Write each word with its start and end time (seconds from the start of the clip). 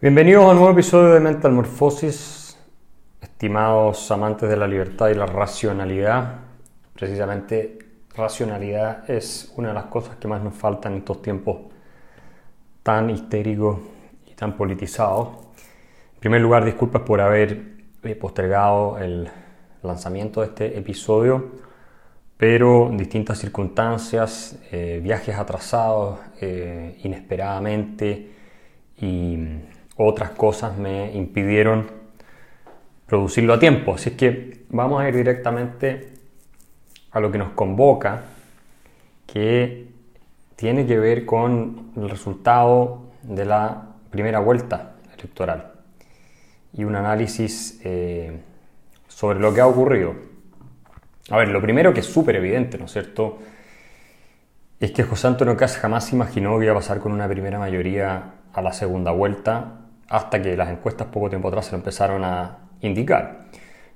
Bienvenidos 0.00 0.44
a 0.44 0.50
un 0.50 0.58
nuevo 0.58 0.70
episodio 0.70 1.08
de 1.12 1.18
Mental 1.18 1.50
Morphosis, 1.50 2.56
estimados 3.20 4.08
amantes 4.12 4.48
de 4.48 4.56
la 4.56 4.68
libertad 4.68 5.08
y 5.08 5.14
la 5.14 5.26
racionalidad. 5.26 6.36
Precisamente, 6.94 7.80
racionalidad 8.14 9.10
es 9.10 9.52
una 9.56 9.70
de 9.70 9.74
las 9.74 9.86
cosas 9.86 10.14
que 10.14 10.28
más 10.28 10.40
nos 10.40 10.54
faltan 10.54 10.92
en 10.92 10.98
estos 10.98 11.20
tiempos 11.20 11.56
tan 12.84 13.10
histéricos 13.10 13.80
y 14.24 14.34
tan 14.34 14.56
politizados. 14.56 15.30
En 16.14 16.20
primer 16.20 16.42
lugar, 16.42 16.64
disculpas 16.64 17.02
por 17.02 17.20
haber 17.20 17.60
eh, 18.04 18.14
postergado 18.14 18.98
el 18.98 19.28
lanzamiento 19.82 20.42
de 20.42 20.46
este 20.46 20.78
episodio, 20.78 21.44
pero 22.36 22.88
distintas 22.92 23.38
circunstancias, 23.38 24.60
eh, 24.70 25.00
viajes 25.02 25.34
atrasados 25.34 26.20
eh, 26.40 27.00
inesperadamente 27.02 28.30
y 29.00 29.36
otras 29.98 30.30
cosas 30.30 30.78
me 30.78 31.12
impidieron 31.12 31.90
producirlo 33.06 33.54
a 33.54 33.58
tiempo. 33.58 33.94
Así 33.94 34.10
es 34.10 34.16
que 34.16 34.64
vamos 34.70 35.02
a 35.02 35.08
ir 35.08 35.16
directamente 35.16 36.12
a 37.10 37.20
lo 37.20 37.32
que 37.32 37.38
nos 37.38 37.50
convoca, 37.50 38.22
que 39.26 39.88
tiene 40.56 40.86
que 40.86 40.98
ver 40.98 41.26
con 41.26 41.90
el 41.96 42.08
resultado 42.08 43.10
de 43.22 43.44
la 43.44 43.88
primera 44.10 44.38
vuelta 44.38 44.94
electoral 45.16 45.72
y 46.72 46.84
un 46.84 46.94
análisis 46.94 47.80
eh, 47.84 48.40
sobre 49.08 49.40
lo 49.40 49.52
que 49.52 49.60
ha 49.60 49.66
ocurrido. 49.66 50.14
A 51.30 51.38
ver, 51.38 51.48
lo 51.48 51.60
primero 51.60 51.92
que 51.92 52.00
es 52.00 52.06
súper 52.06 52.36
evidente, 52.36 52.78
¿no 52.78 52.84
es 52.84 52.92
cierto? 52.92 53.38
Es 54.78 54.92
que 54.92 55.02
José 55.02 55.26
Antonio 55.26 55.56
Cas 55.56 55.76
jamás 55.76 56.12
imaginó 56.12 56.56
que 56.58 56.66
iba 56.66 56.72
a 56.72 56.76
pasar 56.76 57.00
con 57.00 57.12
una 57.12 57.28
primera 57.28 57.58
mayoría 57.58 58.34
a 58.52 58.62
la 58.62 58.72
segunda 58.72 59.10
vuelta 59.10 59.87
hasta 60.08 60.40
que 60.40 60.56
las 60.56 60.70
encuestas 60.70 61.08
poco 61.08 61.28
tiempo 61.28 61.48
atrás 61.48 61.66
se 61.66 61.72
lo 61.72 61.78
empezaron 61.78 62.24
a 62.24 62.58
indicar. 62.80 63.48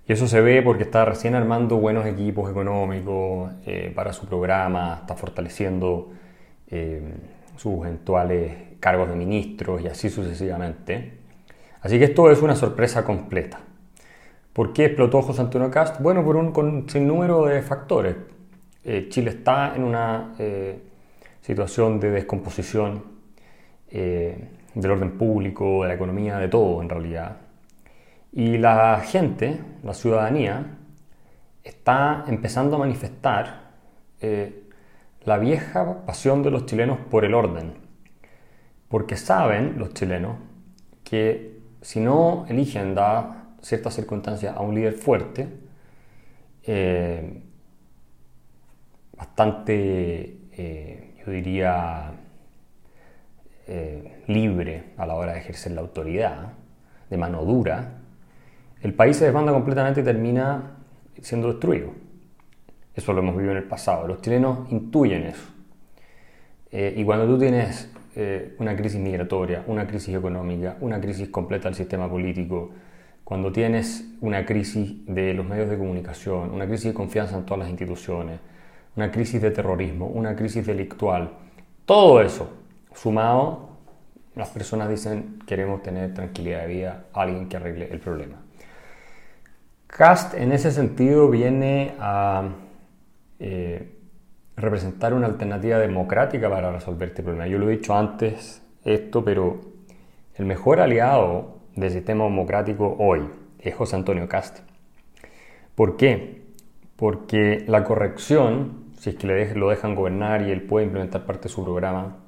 Y 0.06 0.12
eso 0.12 0.26
se 0.26 0.40
ve 0.40 0.62
porque 0.62 0.82
está 0.82 1.04
recién 1.04 1.34
armando 1.34 1.76
buenos 1.76 2.06
equipos 2.06 2.50
económicos 2.50 3.52
eh, 3.64 3.92
para 3.94 4.12
su 4.12 4.26
programa, 4.26 4.98
está 5.00 5.14
fortaleciendo 5.14 6.10
eh, 6.68 7.14
sus 7.56 7.86
eventuales 7.86 8.52
cargos 8.80 9.08
de 9.08 9.16
ministros 9.16 9.80
y 9.80 9.86
así 9.86 10.10
sucesivamente. 10.10 11.18
Así 11.80 11.98
que 11.98 12.06
esto 12.06 12.30
es 12.30 12.42
una 12.42 12.56
sorpresa 12.56 13.04
completa. 13.04 13.60
¿Por 14.52 14.72
qué 14.72 14.86
explotó 14.86 15.22
José 15.22 15.40
Antonio 15.40 15.70
Cast? 15.70 16.00
Bueno, 16.00 16.24
por 16.24 16.36
un 16.36 16.88
sinnúmero 16.88 17.46
de 17.46 17.62
factores. 17.62 18.16
Eh, 18.84 19.06
Chile 19.08 19.30
está 19.30 19.74
en 19.76 19.84
una 19.84 20.34
situación 21.40 22.00
de 22.00 22.10
descomposición 22.10 23.04
del 24.74 24.90
orden 24.90 25.18
público, 25.18 25.82
de 25.82 25.88
la 25.88 25.94
economía, 25.94 26.38
de 26.38 26.48
todo 26.48 26.82
en 26.82 26.88
realidad. 26.88 27.36
Y 28.32 28.58
la 28.58 29.00
gente, 29.00 29.60
la 29.82 29.94
ciudadanía, 29.94 30.78
está 31.62 32.24
empezando 32.26 32.76
a 32.76 32.78
manifestar 32.80 33.72
eh, 34.20 34.64
la 35.24 35.38
vieja 35.38 36.04
pasión 36.06 36.42
de 36.42 36.50
los 36.50 36.66
chilenos 36.66 36.98
por 37.10 37.24
el 37.24 37.34
orden. 37.34 37.74
Porque 38.88 39.16
saben 39.16 39.78
los 39.78 39.94
chilenos 39.94 40.36
que 41.04 41.60
si 41.82 42.00
no 42.00 42.46
eligen, 42.48 42.94
da 42.94 43.54
ciertas 43.60 43.94
circunstancias, 43.94 44.56
a 44.56 44.60
un 44.60 44.74
líder 44.74 44.94
fuerte, 44.94 45.48
eh, 46.64 47.42
bastante, 49.16 50.38
eh, 50.52 51.14
yo 51.24 51.32
diría, 51.32 52.12
eh, 53.66 54.22
libre 54.26 54.92
a 54.96 55.06
la 55.06 55.14
hora 55.14 55.32
de 55.32 55.38
ejercer 55.38 55.72
la 55.72 55.80
autoridad, 55.82 56.52
de 57.08 57.16
mano 57.16 57.44
dura, 57.44 57.98
el 58.80 58.94
país 58.94 59.16
se 59.16 59.26
desbanda 59.26 59.52
completamente 59.52 60.00
y 60.00 60.04
termina 60.04 60.78
siendo 61.20 61.48
destruido. 61.48 61.90
Eso 62.94 63.12
lo 63.12 63.20
hemos 63.20 63.36
vivido 63.36 63.52
en 63.52 63.58
el 63.58 63.64
pasado. 63.64 64.08
Los 64.08 64.20
chilenos 64.20 64.70
intuyen 64.70 65.22
eso. 65.24 65.48
Eh, 66.70 66.94
y 66.96 67.04
cuando 67.04 67.26
tú 67.26 67.38
tienes 67.38 67.90
eh, 68.16 68.56
una 68.58 68.74
crisis 68.74 68.98
migratoria, 68.98 69.62
una 69.66 69.86
crisis 69.86 70.14
económica, 70.14 70.76
una 70.80 71.00
crisis 71.00 71.28
completa 71.28 71.68
del 71.68 71.74
sistema 71.74 72.08
político, 72.08 72.70
cuando 73.24 73.52
tienes 73.52 74.04
una 74.20 74.44
crisis 74.44 75.06
de 75.06 75.32
los 75.34 75.46
medios 75.46 75.70
de 75.70 75.78
comunicación, 75.78 76.50
una 76.50 76.66
crisis 76.66 76.86
de 76.86 76.94
confianza 76.94 77.38
en 77.38 77.44
todas 77.44 77.60
las 77.60 77.68
instituciones, 77.70 78.40
una 78.96 79.10
crisis 79.10 79.40
de 79.40 79.50
terrorismo, 79.50 80.06
una 80.06 80.34
crisis 80.34 80.66
delictual, 80.66 81.30
todo 81.86 82.20
eso 82.20 82.61
Sumado, 82.94 83.70
las 84.34 84.48
personas 84.50 84.88
dicen 84.88 85.38
queremos 85.46 85.82
tener 85.82 86.14
tranquilidad 86.14 86.62
de 86.62 86.66
vida, 86.66 87.04
alguien 87.12 87.48
que 87.48 87.56
arregle 87.56 87.90
el 87.90 88.00
problema. 88.00 88.36
Cast 89.86 90.34
en 90.34 90.52
ese 90.52 90.70
sentido 90.70 91.28
viene 91.28 91.94
a 91.98 92.48
eh, 93.38 93.98
representar 94.56 95.12
una 95.12 95.26
alternativa 95.26 95.78
democrática 95.78 96.48
para 96.48 96.72
resolver 96.72 97.08
este 97.08 97.22
problema. 97.22 97.46
Yo 97.46 97.58
lo 97.58 97.68
he 97.68 97.76
dicho 97.76 97.94
antes 97.94 98.62
esto, 98.84 99.24
pero 99.24 99.60
el 100.36 100.46
mejor 100.46 100.80
aliado 100.80 101.58
del 101.76 101.90
sistema 101.90 102.24
democrático 102.24 102.96
hoy 102.98 103.28
es 103.58 103.74
José 103.74 103.96
Antonio 103.96 104.28
Cast. 104.28 104.60
¿Por 105.74 105.96
qué? 105.96 106.42
Porque 106.96 107.64
la 107.66 107.84
corrección, 107.84 108.92
si 108.98 109.10
es 109.10 109.16
que 109.16 109.26
le 109.26 109.54
lo 109.54 109.70
dejan 109.70 109.94
gobernar 109.94 110.42
y 110.42 110.50
él 110.50 110.62
puede 110.62 110.86
implementar 110.86 111.26
parte 111.26 111.44
de 111.44 111.48
su 111.50 111.64
programa, 111.64 112.21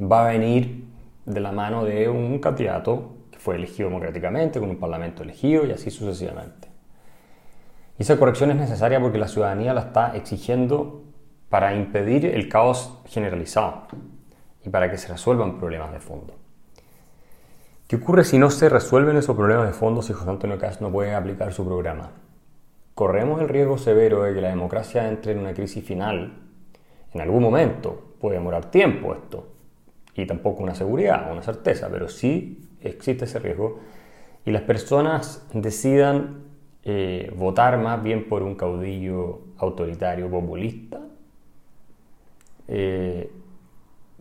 va 0.00 0.24
a 0.24 0.32
venir 0.32 0.84
de 1.24 1.40
la 1.40 1.52
mano 1.52 1.84
de 1.84 2.08
un 2.08 2.38
candidato 2.38 3.14
que 3.30 3.38
fue 3.38 3.56
elegido 3.56 3.88
democráticamente, 3.88 4.60
con 4.60 4.70
un 4.70 4.78
parlamento 4.78 5.22
elegido 5.22 5.66
y 5.66 5.72
así 5.72 5.90
sucesivamente. 5.90 6.68
Y 7.98 8.02
esa 8.02 8.18
corrección 8.18 8.50
es 8.50 8.56
necesaria 8.56 9.00
porque 9.00 9.18
la 9.18 9.28
ciudadanía 9.28 9.72
la 9.72 9.82
está 9.82 10.14
exigiendo 10.16 11.02
para 11.48 11.74
impedir 11.74 12.26
el 12.26 12.48
caos 12.48 12.98
generalizado 13.06 13.86
y 14.64 14.68
para 14.68 14.90
que 14.90 14.98
se 14.98 15.08
resuelvan 15.08 15.58
problemas 15.58 15.92
de 15.92 16.00
fondo. 16.00 16.34
¿Qué 17.86 17.96
ocurre 17.96 18.24
si 18.24 18.38
no 18.38 18.50
se 18.50 18.68
resuelven 18.68 19.16
esos 19.16 19.36
problemas 19.36 19.66
de 19.66 19.72
fondo 19.72 20.02
si 20.02 20.12
José 20.12 20.28
Antonio 20.28 20.58
Cast 20.58 20.80
no 20.80 20.90
puede 20.90 21.14
aplicar 21.14 21.52
su 21.52 21.64
programa? 21.64 22.10
Corremos 22.94 23.40
el 23.40 23.48
riesgo 23.48 23.78
severo 23.78 24.24
de 24.24 24.34
que 24.34 24.40
la 24.40 24.48
democracia 24.48 25.08
entre 25.08 25.32
en 25.32 25.38
una 25.38 25.54
crisis 25.54 25.84
final 25.84 26.32
en 27.12 27.20
algún 27.20 27.42
momento. 27.42 28.14
Puede 28.20 28.36
demorar 28.36 28.70
tiempo 28.70 29.14
esto, 29.14 29.55
y 30.16 30.26
tampoco 30.26 30.62
una 30.62 30.74
seguridad, 30.74 31.30
una 31.30 31.42
certeza, 31.42 31.88
pero 31.90 32.08
sí 32.08 32.68
existe 32.80 33.26
ese 33.26 33.38
riesgo. 33.38 33.80
Y 34.44 34.50
las 34.50 34.62
personas 34.62 35.46
decidan 35.52 36.44
eh, 36.84 37.32
votar 37.36 37.78
más 37.78 38.02
bien 38.02 38.28
por 38.28 38.42
un 38.42 38.54
caudillo 38.54 39.40
autoritario 39.58 40.30
populista 40.30 41.00
eh, 42.68 43.30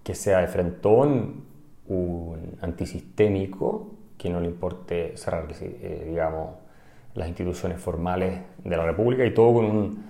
que 0.04 0.16
sea 0.16 0.40
de 0.40 0.48
frentón, 0.48 1.46
un 1.88 2.58
antisistémico, 2.62 3.92
que 4.18 4.30
no 4.30 4.40
le 4.40 4.48
importe 4.48 5.16
cerrar, 5.18 5.48
eh, 5.62 6.06
digamos, 6.08 6.56
las 7.14 7.28
instituciones 7.28 7.80
formales 7.80 8.40
de 8.64 8.78
la 8.78 8.86
República 8.86 9.26
y 9.26 9.34
todo 9.34 9.54
con 9.54 9.66
un 9.66 10.06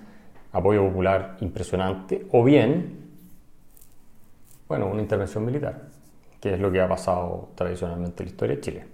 apoyo 0.52 0.86
popular 0.88 1.36
impresionante, 1.40 2.26
o 2.32 2.42
bien 2.42 3.05
bueno, 4.68 4.86
una 4.86 5.02
intervención 5.02 5.44
militar, 5.44 5.88
que 6.40 6.54
es 6.54 6.60
lo 6.60 6.70
que 6.72 6.80
ha 6.80 6.88
pasado 6.88 7.50
tradicionalmente 7.54 8.22
en 8.22 8.26
la 8.26 8.30
historia 8.30 8.54
de 8.56 8.60
Chile. 8.60 8.84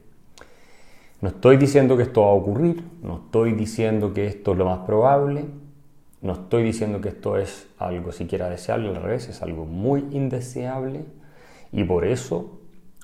No 1.21 1.29
estoy 1.29 1.57
diciendo 1.57 1.97
que 1.97 2.03
esto 2.03 2.23
va 2.23 2.31
a 2.31 2.35
ocurrir, 2.35 2.83
no 3.03 3.25
estoy 3.25 3.53
diciendo 3.53 4.13
que 4.13 4.27
esto 4.27 4.53
es 4.53 4.59
lo 4.59 4.65
más 4.65 4.81
probable, 4.81 5.45
no 6.21 6.33
estoy 6.33 6.63
diciendo 6.63 7.01
que 7.01 7.11
esto 7.11 7.37
es 7.37 7.69
algo 7.79 8.13
siquiera 8.13 8.49
deseable, 8.51 8.89
al 8.89 8.97
revés, 8.97 9.29
es 9.29 9.43
algo 9.43 9.65
muy 9.65 10.07
indeseable 10.11 11.05
y 11.73 11.85
por 11.85 12.05
eso 12.05 12.61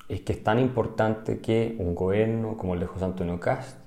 es 0.09 0.21
que 0.21 0.33
es 0.33 0.43
tan 0.43 0.59
importante 0.59 1.39
que 1.39 1.75
un 1.79 1.95
gobierno 1.95 2.57
como 2.57 2.73
el 2.73 2.81
de 2.81 2.87
José 2.87 3.05
Antonio 3.05 3.39
Cast 3.39 3.77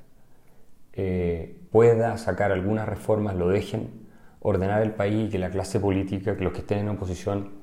eh, 0.95 1.59
pueda 1.71 2.17
sacar 2.19 2.53
algunas 2.53 2.89
reformas, 2.89 3.37
lo 3.37 3.49
dejen 3.49 3.91
ordenar 4.41 4.83
el 4.83 4.93
país 4.93 5.29
y 5.29 5.31
que 5.31 5.39
la 5.39 5.51
clase 5.51 5.81
política, 5.81 6.37
que 6.37 6.45
los 6.45 6.53
que 6.53 6.61
estén 6.61 6.79
en 6.79 6.89
oposición 6.91 7.62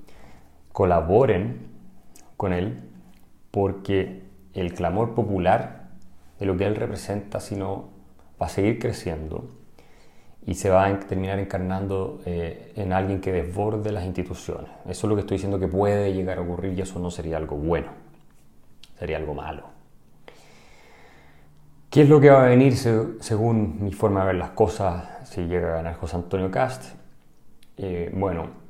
colaboren 0.80 1.58
con 2.38 2.54
él 2.54 2.80
porque 3.52 4.24
el 4.54 4.74
clamor 4.74 5.14
popular 5.14 5.90
de 6.40 6.46
lo 6.46 6.56
que 6.56 6.66
él 6.66 6.78
representa, 6.78 7.42
sino 7.42 7.90
va 8.42 8.46
a 8.46 8.50
seguir 8.50 8.80
creciendo 8.80 9.50
y 10.46 10.54
se 10.54 10.70
va 10.70 10.86
a 10.86 11.00
terminar 11.02 11.38
encarnando 11.38 12.22
eh, 12.26 12.72
en 12.78 12.94
alguien 12.94 13.20
que 13.20 13.34
desborde 13.34 13.92
las 13.92 14.06
instituciones. 14.06 14.72
Eso 14.88 15.06
es 15.06 15.10
lo 15.10 15.16
que 15.16 15.20
estoy 15.20 15.36
diciendo 15.36 15.60
que 15.60 15.68
puede 15.68 16.14
llegar 16.14 16.38
a 16.38 16.42
ocurrir 16.44 16.80
y 16.80 16.82
eso 16.82 16.98
no 16.98 17.12
sería 17.12 17.36
algo 17.36 17.58
bueno, 17.58 17.90
sería 18.98 19.18
algo 19.18 19.34
malo. 19.34 19.64
¿Qué 21.90 22.04
es 22.04 22.10
lo 22.10 22.22
que 22.22 22.30
va 22.30 22.46
a 22.46 22.48
venir 22.48 22.78
según 22.78 23.84
mi 23.84 23.92
forma 23.92 24.22
de 24.22 24.28
ver 24.28 24.36
las 24.36 24.52
cosas 24.52 25.28
si 25.28 25.42
llega 25.42 25.74
a 25.74 25.76
ganar 25.76 25.96
José 25.96 26.16
Antonio 26.16 26.50
Cast? 26.50 26.96
Eh, 27.76 28.10
bueno, 28.16 28.69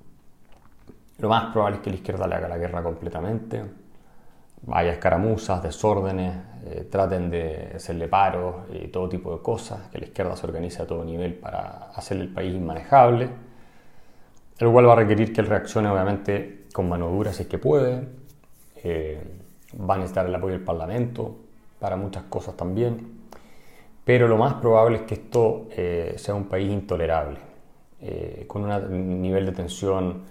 lo 1.19 1.29
más 1.29 1.51
probable 1.51 1.77
es 1.77 1.83
que 1.83 1.89
la 1.89 1.95
izquierda 1.97 2.27
le 2.27 2.35
haga 2.35 2.47
la 2.47 2.57
guerra 2.57 2.81
completamente. 2.81 3.63
haya 4.71 4.91
escaramuzas, 4.91 5.63
desórdenes, 5.63 6.35
eh, 6.65 6.87
traten 6.91 7.29
de 7.29 7.73
hacerle 7.75 8.07
paros 8.07 8.55
y 8.73 8.87
todo 8.89 9.07
tipo 9.07 9.35
de 9.35 9.41
cosas, 9.41 9.87
que 9.89 9.99
la 9.99 10.05
izquierda 10.05 10.35
se 10.35 10.45
organice 10.45 10.81
a 10.81 10.87
todo 10.87 11.03
nivel 11.05 11.35
para 11.35 11.91
hacer 11.95 12.17
el 12.17 12.27
país 12.33 12.53
inmanejable, 12.53 13.29
lo 14.59 14.71
cual 14.71 14.87
va 14.87 14.93
a 14.93 14.95
requerir 14.97 15.33
que 15.33 15.41
él 15.41 15.47
reaccione 15.47 15.89
obviamente 15.89 16.65
con 16.73 16.89
mano 16.89 17.09
dura 17.09 17.31
si 17.31 17.43
es 17.43 17.49
que 17.49 17.57
puede, 17.57 18.07
eh, 18.83 19.23
va 19.79 19.95
a 19.95 19.97
necesitar 19.97 20.25
el 20.25 20.35
apoyo 20.35 20.53
del 20.53 20.63
Parlamento 20.63 21.37
para 21.79 21.95
muchas 21.95 22.23
cosas 22.23 22.57
también, 22.57 23.19
pero 24.03 24.27
lo 24.27 24.37
más 24.37 24.55
probable 24.55 24.97
es 24.97 25.03
que 25.03 25.15
esto 25.15 25.67
eh, 25.71 26.15
sea 26.17 26.35
un 26.35 26.45
país 26.45 26.71
intolerable, 26.71 27.39
con 28.47 28.63
un 28.63 29.21
nivel 29.21 29.45
de 29.45 29.51
tensión 29.51 30.23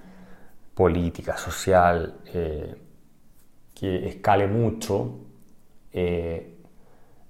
política, 0.79 1.37
social, 1.37 2.21
que 3.75 4.09
escale 4.09 4.47
mucho 4.47 5.29
eh, 5.93 6.55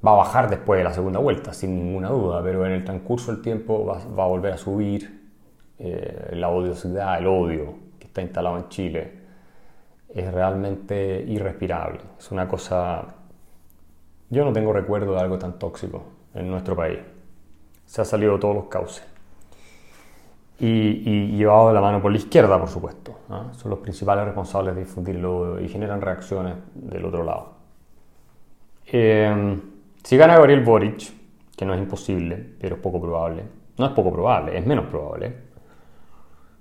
va 0.07 0.13
a 0.13 0.17
bajar 0.17 0.51
después 0.51 0.79
de 0.79 0.85
la 0.85 0.93
segunda 0.93 1.19
vuelta, 1.19 1.53
sin 1.53 1.75
ninguna 1.75 2.11
duda, 2.11 2.43
pero 2.43 2.65
en 2.67 2.73
el 2.73 2.85
transcurso 2.85 3.33
del 3.33 3.43
tiempo 3.43 3.85
va, 3.85 4.25
a 4.25 4.27
volver 4.27 4.53
a 4.53 4.59
subir 4.59 5.31
eh, 5.79 6.31
la 6.33 6.49
odiosidad, 6.49 7.19
el 7.19 7.27
odio 7.27 7.75
que 7.99 8.07
está 8.07 8.23
instalado 8.23 8.59
en 8.59 8.69
Chile. 8.69 9.19
Es 10.09 10.33
realmente 10.33 11.25
irrespirable. 11.27 12.01
Es 12.19 12.31
una 12.31 12.49
cosa... 12.49 13.15
Yo 14.31 14.45
no 14.45 14.53
tengo 14.53 14.73
recuerdo 14.73 15.15
de 15.15 15.21
algo 15.21 15.39
tan 15.39 15.59
tóxico 15.59 16.05
en 16.35 16.51
nuestro 16.51 16.77
país. 16.77 16.99
Se 17.87 18.03
ha 18.03 18.05
salido 18.05 18.35
de 18.35 18.39
todos 18.39 18.55
los 18.55 18.65
cauces. 18.67 19.05
Y, 20.61 21.37
llevado 21.37 21.69
de 21.69 21.75
la 21.75 21.81
mano 21.81 22.03
por 22.03 22.11
la 22.11 22.19
izquierda, 22.19 22.59
por 22.59 22.69
supuesto. 22.69 23.21
Son 23.53 23.71
los 23.71 23.79
principales 23.79 24.25
responsables 24.25 24.75
de 24.75 24.81
difundirlo 24.81 25.61
y 25.61 25.69
generan 25.69 26.01
reacciones 26.01 26.57
del 26.75 27.05
otro 27.05 27.23
lado. 27.23 27.53
Eh, 28.91 29.61
si 30.03 30.17
gana 30.17 30.35
Gabriel 30.35 30.65
Boric, 30.65 31.13
que 31.55 31.65
no 31.65 31.75
es 31.75 31.81
imposible, 31.81 32.55
pero 32.59 32.77
es 32.77 32.83
poco 32.83 33.01
probable, 33.01 33.45
no 33.77 33.87
es 33.87 33.93
poco 33.93 34.13
probable, 34.13 34.57
es 34.57 34.67
menos 34.67 34.87
probable, 34.87 35.37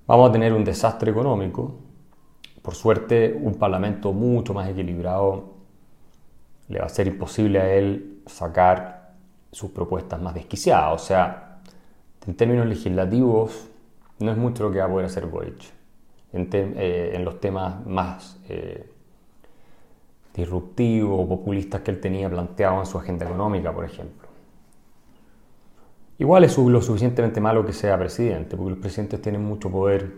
vamos 0.06 0.28
a 0.28 0.32
tener 0.32 0.52
un 0.52 0.64
desastre 0.64 1.10
económico. 1.10 1.76
Por 2.62 2.74
suerte, 2.74 3.38
un 3.40 3.54
parlamento 3.54 4.12
mucho 4.12 4.52
más 4.52 4.68
equilibrado 4.68 5.54
le 6.68 6.80
va 6.80 6.86
a 6.86 6.90
ser 6.90 7.06
imposible 7.06 7.60
a 7.60 7.72
él 7.72 8.20
sacar 8.26 9.14
sus 9.50 9.70
propuestas 9.70 10.20
más 10.20 10.34
desquiciadas. 10.34 11.02
O 11.02 11.04
sea, 11.04 11.60
en 12.26 12.34
términos 12.36 12.66
legislativos, 12.66 13.68
no 14.20 14.30
es 14.32 14.36
mucho 14.36 14.64
lo 14.64 14.72
que 14.72 14.78
va 14.78 14.86
a 14.86 14.88
poder 14.88 15.06
hacer 15.06 15.26
Boric 15.26 15.62
en, 16.32 16.48
eh, 16.52 17.18
los 17.22 17.40
temas 17.40 17.84
más 17.86 18.38
eh, 18.48 18.90
disruptivos 20.34 21.20
o 21.20 21.28
populistas 21.28 21.80
que 21.80 21.90
él 21.90 22.00
tenía 22.00 22.28
planteado 22.28 22.80
en 22.80 22.86
su 22.86 22.98
agenda 22.98 23.26
económica, 23.26 23.72
por 23.72 23.84
ejemplo. 23.84 24.28
Igual 26.18 26.44
es 26.44 26.58
lo 26.58 26.82
suficientemente 26.82 27.40
malo 27.40 27.64
que 27.64 27.72
sea 27.72 27.96
presidente, 27.96 28.56
porque 28.56 28.70
los 28.70 28.78
presidentes 28.80 29.22
tienen 29.22 29.44
mucho 29.44 29.70
poder, 29.70 30.12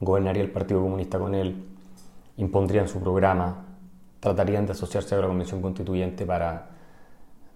gobernaría 0.00 0.42
el 0.42 0.50
Partido 0.50 0.80
Comunista 0.80 1.18
con 1.18 1.34
él, 1.34 1.64
impondrían 2.36 2.88
su 2.88 3.00
programa, 3.00 3.64
tratarían 4.18 4.66
de 4.66 4.72
asociarse 4.72 5.14
a 5.14 5.18
la 5.18 5.28
Convención 5.28 5.62
Constituyente 5.62 6.26
para 6.26 6.70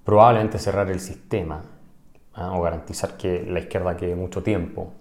probablemente 0.05 0.59
cerrar 0.59 0.91
el 0.91 1.01
sistema 1.01 1.63
¿ah? 2.35 2.53
o 2.57 2.63
garantizar 2.63 3.17
que 3.17 3.45
la 3.45 3.59
izquierda 3.59 3.97
quede 3.97 4.15
mucho 4.15 4.43
tiempo. 4.43 4.93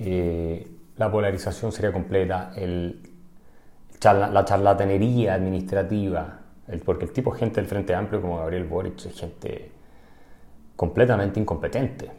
Eh, 0.00 0.66
la 0.96 1.10
polarización 1.10 1.72
sería 1.72 1.92
completa, 1.92 2.52
la 4.02 4.44
charlatanería 4.44 5.34
administrativa, 5.34 6.40
porque 6.84 7.04
el 7.04 7.12
tipo 7.12 7.32
de 7.32 7.38
gente 7.38 7.60
del 7.60 7.68
Frente 7.68 7.94
Amplio 7.94 8.20
como 8.20 8.38
Gabriel 8.38 8.64
Boric 8.64 9.06
es 9.06 9.18
gente 9.18 9.72
completamente 10.76 11.40
incompetente. 11.40 12.10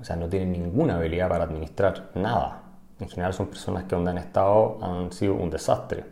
O 0.00 0.04
sea, 0.04 0.16
no 0.16 0.28
tienen 0.28 0.52
ninguna 0.52 0.96
habilidad 0.96 1.28
para 1.28 1.44
administrar 1.44 2.10
nada. 2.14 2.62
En 3.00 3.08
general 3.08 3.34
son 3.34 3.48
personas 3.48 3.84
que 3.84 3.94
donde 3.94 4.10
han 4.10 4.18
estado 4.18 4.78
han 4.82 5.12
sido 5.12 5.34
un 5.34 5.50
desastre. 5.50 6.04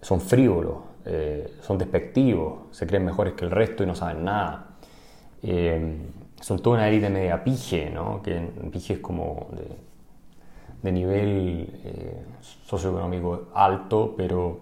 Son 0.00 0.20
frívolos, 0.20 0.78
eh, 1.04 1.58
son 1.62 1.78
despectivos, 1.78 2.74
se 2.76 2.86
creen 2.86 3.04
mejores 3.04 3.34
que 3.34 3.44
el 3.44 3.50
resto 3.50 3.82
y 3.82 3.86
no 3.86 3.94
saben 3.94 4.24
nada. 4.24 4.66
Eh, 5.42 5.96
son 6.40 6.60
toda 6.60 6.76
una 6.76 6.88
élite 6.88 7.08
media 7.10 7.42
pije, 7.42 7.90
¿no? 7.90 8.22
Que 8.22 8.50
pije 8.70 8.94
es 8.94 8.98
como 9.00 9.48
de 10.82 10.92
nivel 10.92 11.80
eh, 11.84 12.24
socioeconómico 12.64 13.48
alto, 13.54 14.14
pero 14.16 14.60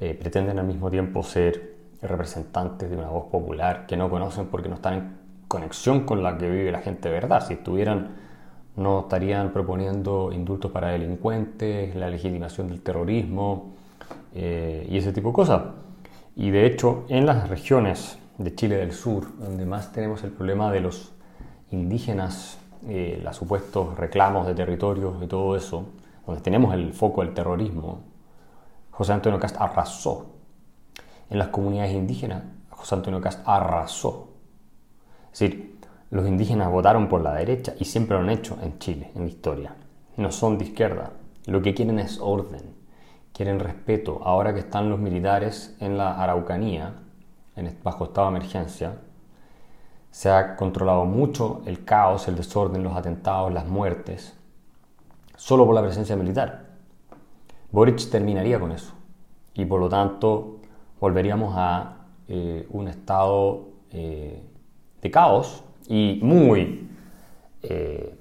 eh, 0.00 0.14
pretenden 0.14 0.58
al 0.58 0.66
mismo 0.66 0.90
tiempo 0.90 1.22
ser 1.22 1.76
representantes 2.02 2.90
de 2.90 2.96
una 2.96 3.08
voz 3.08 3.26
popular 3.26 3.86
que 3.86 3.96
no 3.96 4.10
conocen 4.10 4.46
porque 4.46 4.68
no 4.68 4.76
están 4.76 4.94
en 4.94 5.16
conexión 5.48 6.00
con 6.04 6.22
la 6.22 6.36
que 6.36 6.50
vive 6.50 6.70
la 6.72 6.80
gente 6.80 7.08
verdad. 7.08 7.46
Si 7.46 7.54
estuvieran, 7.54 8.16
no 8.76 9.00
estarían 9.00 9.52
proponiendo 9.52 10.32
indultos 10.32 10.70
para 10.70 10.88
delincuentes, 10.88 11.94
la 11.94 12.08
legitimación 12.08 12.68
del 12.68 12.82
terrorismo 12.82 13.74
eh, 14.34 14.86
y 14.90 14.98
ese 14.98 15.12
tipo 15.12 15.28
de 15.28 15.34
cosas. 15.34 15.62
Y 16.34 16.50
de 16.50 16.66
hecho, 16.66 17.04
en 17.08 17.24
las 17.24 17.48
regiones 17.48 18.18
de 18.36 18.54
Chile 18.54 18.76
del 18.76 18.92
Sur, 18.92 19.38
donde 19.38 19.64
más 19.64 19.92
tenemos 19.92 20.22
el 20.24 20.30
problema 20.30 20.70
de 20.70 20.80
los 20.80 21.12
indígenas 21.70 22.58
eh, 22.88 23.20
los 23.22 23.36
supuestos 23.36 23.96
reclamos 23.96 24.46
de 24.46 24.54
territorios 24.54 25.22
y 25.22 25.26
todo 25.26 25.56
eso, 25.56 25.86
donde 26.26 26.40
tenemos 26.40 26.74
el 26.74 26.92
foco 26.92 27.22
del 27.22 27.34
terrorismo, 27.34 28.00
José 28.90 29.12
Antonio 29.12 29.38
Cast 29.38 29.56
arrasó. 29.60 30.26
En 31.28 31.38
las 31.38 31.48
comunidades 31.48 31.92
indígenas, 31.92 32.44
José 32.70 32.94
Antonio 32.94 33.20
Cast 33.20 33.40
arrasó. 33.46 34.28
Es 35.32 35.40
decir, 35.40 35.78
los 36.10 36.26
indígenas 36.26 36.70
votaron 36.70 37.08
por 37.08 37.20
la 37.20 37.34
derecha 37.34 37.74
y 37.78 37.84
siempre 37.84 38.16
lo 38.16 38.22
han 38.22 38.30
hecho 38.30 38.56
en 38.62 38.78
Chile, 38.78 39.10
en 39.14 39.22
la 39.22 39.28
historia. 39.28 39.76
No 40.16 40.30
son 40.30 40.56
de 40.56 40.64
izquierda. 40.64 41.10
Lo 41.46 41.60
que 41.62 41.74
quieren 41.74 41.98
es 41.98 42.20
orden, 42.20 42.74
quieren 43.32 43.60
respeto. 43.60 44.20
Ahora 44.24 44.54
que 44.54 44.60
están 44.60 44.88
los 44.88 44.98
militares 44.98 45.76
en 45.80 45.98
la 45.98 46.22
Araucanía, 46.22 46.94
bajo 47.82 48.04
estado 48.04 48.30
de 48.30 48.36
emergencia, 48.36 48.98
se 50.16 50.30
ha 50.30 50.56
controlado 50.56 51.04
mucho 51.04 51.60
el 51.66 51.84
caos, 51.84 52.26
el 52.26 52.36
desorden, 52.36 52.82
los 52.82 52.96
atentados, 52.96 53.52
las 53.52 53.66
muertes, 53.66 54.34
solo 55.36 55.66
por 55.66 55.74
la 55.74 55.82
presencia 55.82 56.16
militar. 56.16 56.70
Boric 57.70 58.08
terminaría 58.08 58.58
con 58.58 58.72
eso 58.72 58.94
y 59.52 59.66
por 59.66 59.78
lo 59.78 59.90
tanto 59.90 60.60
volveríamos 60.98 61.52
a 61.54 62.06
eh, 62.28 62.66
un 62.70 62.88
estado 62.88 63.68
eh, 63.90 64.42
de 65.02 65.10
caos 65.10 65.62
y 65.86 66.18
muy 66.22 66.88
eh, 67.62 68.18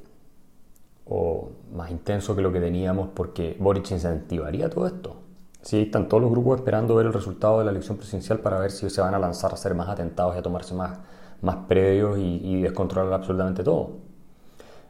o 1.05 1.51
más 1.73 1.91
intenso 1.91 2.35
que 2.35 2.41
lo 2.41 2.51
que 2.51 2.59
teníamos 2.59 3.07
porque 3.13 3.55
Boric 3.57 3.89
incentivaría 3.91 4.69
todo 4.69 4.85
esto. 4.85 5.15
Sí, 5.61 5.83
están 5.83 6.09
todos 6.09 6.23
los 6.23 6.31
grupos 6.31 6.57
esperando 6.57 6.93
ver 6.95 7.05
el 7.05 7.13
resultado 7.13 7.59
de 7.59 7.63
la 7.63 7.71
elección 7.71 7.95
presidencial 7.95 8.39
para 8.39 8.59
ver 8.59 8.71
si 8.71 8.89
se 8.89 8.99
van 8.99 9.13
a 9.15 9.19
lanzar 9.19 9.51
a 9.51 9.53
hacer 9.53 9.73
más 9.75 9.87
atentados 9.87 10.35
y 10.35 10.39
a 10.39 10.41
tomarse 10.41 10.73
más 10.73 10.99
más 11.41 11.55
previos 11.67 12.17
y, 12.17 12.61
descontrolar 12.61 13.13
absolutamente 13.13 13.63
todo. 13.63 13.91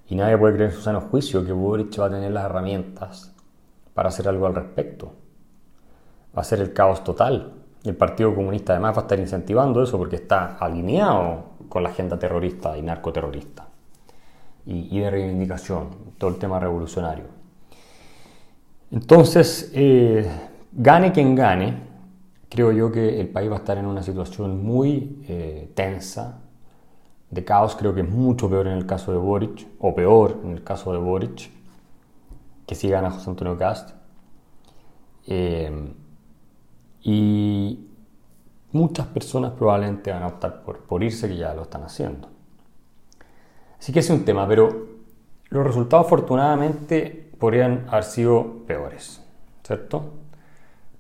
Y 0.08 0.16
nadie 0.16 0.38
puede 0.38 0.56
creer 0.56 0.70
en 0.70 0.76
su 0.76 0.82
sano 0.82 1.02
juicio 1.02 1.46
que 1.46 1.52
Boric 1.52 2.00
va 2.00 2.06
a 2.06 2.10
tener 2.10 2.32
las 2.32 2.46
herramientas 2.46 3.34
para 3.94 4.10
hacer 4.10 4.28
algo 4.28 4.46
al 4.46 4.56
respecto. 4.56 5.14
Va 6.38 6.42
a 6.42 6.46
ser 6.46 6.60
el 6.60 6.74
caos 6.74 7.04
total. 7.04 7.54
Y 7.84 7.90
el 7.90 7.96
Partido 7.96 8.34
Comunista 8.34 8.74
además 8.74 8.96
va 8.96 9.02
a 9.02 9.04
estar 9.04 9.20
incentivando 9.20 9.82
eso 9.82 9.98
porque 9.98 10.18
está 10.18 10.58
alineado 10.58 11.56
con 11.70 11.84
la 11.84 11.90
agenda 11.90 12.18
terrorista 12.18 12.78
y 12.78 12.82
narcoterrorista. 12.82 13.68
Y, 14.68 15.00
de 15.00 15.12
reivindicación, 15.12 15.90
todo 16.18 16.32
el 16.32 16.38
tema 16.38 16.60
revolucionario. 16.60 17.26
Entonces, 18.92 19.72
eh, 19.76 20.28
gane 20.72 21.12
quien 21.12 21.36
gane, 21.36 21.95
creo 22.50 22.72
yo 22.72 22.92
que 22.92 23.20
el 23.20 23.30
país 23.30 23.50
va 23.50 23.56
a 23.56 23.60
estar 23.60 23.78
en 23.78 23.86
una 23.86 24.04
situación 24.04 24.64
muy 24.64 25.24
eh, 25.28 25.72
tensa, 25.76 26.42
de 27.30 27.44
caos, 27.44 27.76
creo 27.76 27.94
que 27.94 28.02
es 28.02 28.10
mucho 28.10 28.50
peor 28.50 28.68
en 28.68 28.74
el 28.74 28.86
caso 28.86 29.12
de 29.12 29.18
Boric, 29.18 29.68
o 29.80 29.94
peor 29.94 30.40
en 30.44 30.52
el 30.52 30.64
caso 30.64 30.92
de 30.92 31.00
Boric, 31.00 31.50
que 32.66 32.76
si 32.76 32.90
gana 32.90 33.12
José 33.12 33.30
Antonio 33.30 33.58
Cast. 33.58 33.92
Eh, 35.28 35.94
y 37.04 37.88
muchas 38.72 39.08
personas 39.08 39.52
probablemente 39.52 40.12
van 40.12 40.24
a 40.24 40.28
optar 40.28 40.64
por, 40.64 40.80
por 40.80 41.04
irse, 41.04 41.28
que 41.28 41.38
ya 41.38 41.54
lo 41.54 41.64
están 41.64 41.84
haciendo. 41.84 42.30
Así 43.80 43.92
que 43.92 44.00
es 44.00 44.10
un 44.10 44.26
tema, 44.26 44.48
pero 44.48 44.88
los 45.50 45.66
resultados 45.66 46.08
afortunadamente 46.08 47.32
podrían 47.38 47.86
haber 47.90 48.04
sido 48.04 48.66
peores, 48.66 49.22
¿cierto? 49.64 50.14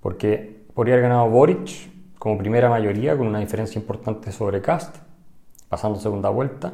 Porque 0.01 0.54
podría 0.75 0.95
haber 0.95 1.09
ganado 1.09 1.29
Boric 1.29 1.89
como 2.19 2.37
primera 2.37 2.69
mayoría 2.69 3.17
con 3.17 3.25
una 3.25 3.39
diferencia 3.39 3.79
importante 3.79 4.31
sobre 4.31 4.61
Cast 4.61 4.97
pasando 5.69 5.99
segunda 5.99 6.29
vuelta 6.29 6.73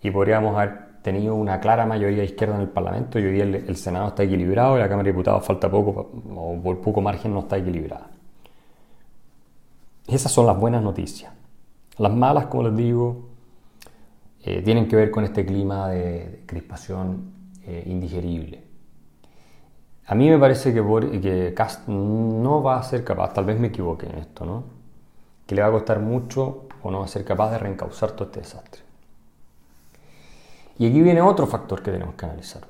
y 0.00 0.10
podríamos 0.10 0.56
haber 0.56 0.92
tenido 1.02 1.34
una 1.34 1.60
clara 1.60 1.84
mayoría 1.84 2.22
izquierda 2.22 2.54
en 2.54 2.62
el 2.62 2.68
Parlamento 2.68 3.18
y 3.18 3.24
hoy 3.24 3.40
el, 3.40 3.76
Senado 3.76 4.08
está 4.08 4.22
equilibrado 4.22 4.76
y 4.76 4.80
la 4.80 4.88
Cámara 4.88 5.06
de 5.06 5.12
Diputados 5.12 5.44
falta 5.44 5.68
poco 5.68 6.12
o 6.34 6.60
por 6.62 6.80
poco 6.80 7.00
margen 7.00 7.34
no 7.34 7.40
está 7.40 7.58
equilibrada. 7.58 8.08
Esas 10.06 10.30
son 10.30 10.46
las 10.46 10.58
buenas 10.58 10.82
noticias. 10.82 11.32
Las 11.98 12.12
malas, 12.12 12.46
como 12.46 12.64
les 12.68 12.76
digo, 12.76 13.28
eh, 14.44 14.62
tienen 14.62 14.88
que 14.88 14.96
ver 14.96 15.10
con 15.10 15.24
este 15.24 15.44
clima 15.44 15.88
de, 15.88 16.42
crispación 16.46 17.32
eh, 17.64 17.84
indigerible. 17.86 18.71
A 20.06 20.14
mí 20.14 20.28
me 20.28 20.38
parece 20.38 20.74
que, 20.74 21.20
que 21.20 21.54
Cast 21.54 21.88
no 21.88 22.62
va 22.62 22.78
a 22.78 22.82
ser 22.82 23.04
capaz, 23.04 23.32
tal 23.32 23.44
vez 23.44 23.58
me 23.58 23.68
equivoque 23.68 24.06
en 24.06 24.18
esto, 24.18 24.44
¿no? 24.44 24.64
Que 25.46 25.54
le 25.54 25.62
va 25.62 25.68
a 25.68 25.72
costar 25.72 26.00
mucho 26.00 26.66
o 26.82 26.90
no 26.90 26.98
va 27.00 27.04
a 27.04 27.08
ser 27.08 27.24
capaz 27.24 27.50
de 27.52 27.58
reencauzar 27.58 28.12
todo 28.12 28.24
este 28.24 28.40
desastre. 28.40 28.82
Y 30.78 30.88
aquí 30.88 31.00
viene 31.00 31.20
otro 31.22 31.46
factor 31.46 31.82
que 31.82 31.92
tenemos 31.92 32.14
que 32.14 32.24
analizar, 32.24 32.62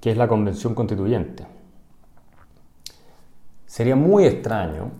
que 0.00 0.10
es 0.10 0.16
la 0.16 0.26
convención 0.26 0.74
constituyente. 0.74 1.46
Sería 3.66 3.96
muy 3.96 4.24
extraño, 4.24 4.90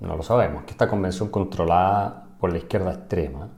no 0.00 0.16
lo 0.16 0.22
sabemos, 0.22 0.64
que 0.64 0.70
esta 0.70 0.88
convención 0.88 1.28
controlada 1.28 2.26
por 2.38 2.52
la 2.52 2.58
izquierda 2.58 2.92
extrema 2.92 3.48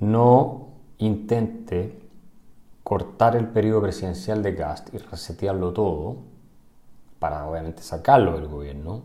no 0.00 0.68
intente 0.98 2.03
cortar 2.84 3.34
el 3.34 3.48
periodo 3.48 3.80
presidencial 3.82 4.42
de 4.42 4.52
Gast 4.52 4.94
y 4.94 4.98
resetearlo 4.98 5.72
todo 5.72 6.16
para 7.18 7.48
obviamente 7.48 7.82
sacarlo 7.82 8.34
del 8.34 8.46
gobierno, 8.46 9.02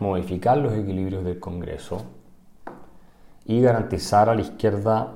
modificar 0.00 0.56
los 0.56 0.72
equilibrios 0.72 1.24
del 1.24 1.38
Congreso 1.38 2.02
y 3.44 3.60
garantizar 3.60 4.30
a 4.30 4.34
la 4.34 4.40
izquierda 4.40 5.12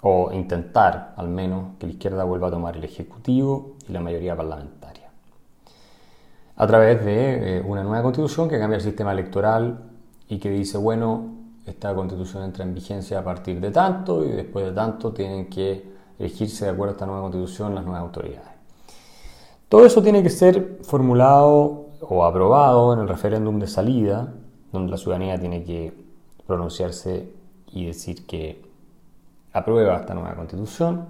o 0.00 0.32
intentar 0.32 1.12
al 1.16 1.28
menos 1.28 1.76
que 1.78 1.86
la 1.86 1.92
izquierda 1.92 2.24
vuelva 2.24 2.48
a 2.48 2.50
tomar 2.50 2.76
el 2.76 2.84
Ejecutivo 2.84 3.76
y 3.86 3.92
la 3.92 4.00
mayoría 4.00 4.34
parlamentaria. 4.34 5.10
A 6.56 6.66
través 6.66 7.04
de 7.04 7.58
eh, 7.58 7.62
una 7.62 7.82
nueva 7.82 8.02
constitución 8.02 8.48
que 8.48 8.58
cambia 8.58 8.76
el 8.76 8.82
sistema 8.82 9.12
electoral 9.12 9.90
y 10.28 10.38
que 10.38 10.48
dice, 10.48 10.78
bueno, 10.78 11.34
esta 11.66 11.94
constitución 11.94 12.44
entra 12.44 12.64
en 12.64 12.74
vigencia 12.74 13.18
a 13.18 13.24
partir 13.24 13.60
de 13.60 13.70
tanto 13.70 14.24
y 14.24 14.28
después 14.28 14.64
de 14.64 14.72
tanto 14.72 15.12
tienen 15.12 15.50
que 15.50 15.93
elegirse 16.18 16.64
de 16.64 16.70
acuerdo 16.70 16.92
a 16.92 16.94
esta 16.94 17.06
nueva 17.06 17.22
constitución 17.22 17.74
las 17.74 17.84
nuevas 17.84 18.02
autoridades. 18.02 18.54
Todo 19.68 19.86
eso 19.86 20.02
tiene 20.02 20.22
que 20.22 20.30
ser 20.30 20.78
formulado 20.82 21.86
o 22.00 22.24
aprobado 22.24 22.92
en 22.92 23.00
el 23.00 23.08
referéndum 23.08 23.58
de 23.58 23.66
salida, 23.66 24.32
donde 24.72 24.90
la 24.90 24.98
ciudadanía 24.98 25.38
tiene 25.38 25.64
que 25.64 25.92
pronunciarse 26.46 27.32
y 27.72 27.86
decir 27.86 28.26
que 28.26 28.62
aprueba 29.52 29.96
esta 29.96 30.14
nueva 30.14 30.34
constitución. 30.34 31.06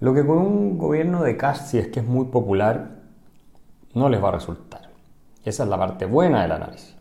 Lo 0.00 0.12
que 0.14 0.26
con 0.26 0.38
un 0.38 0.78
gobierno 0.78 1.22
de 1.22 1.36
Cast, 1.36 1.68
si 1.68 1.78
es 1.78 1.88
que 1.88 2.00
es 2.00 2.06
muy 2.06 2.26
popular, 2.26 3.02
no 3.94 4.08
les 4.08 4.22
va 4.22 4.28
a 4.28 4.32
resultar. 4.32 4.90
Esa 5.44 5.62
es 5.64 5.68
la 5.68 5.78
parte 5.78 6.06
buena 6.06 6.42
del 6.42 6.52
análisis. 6.52 6.94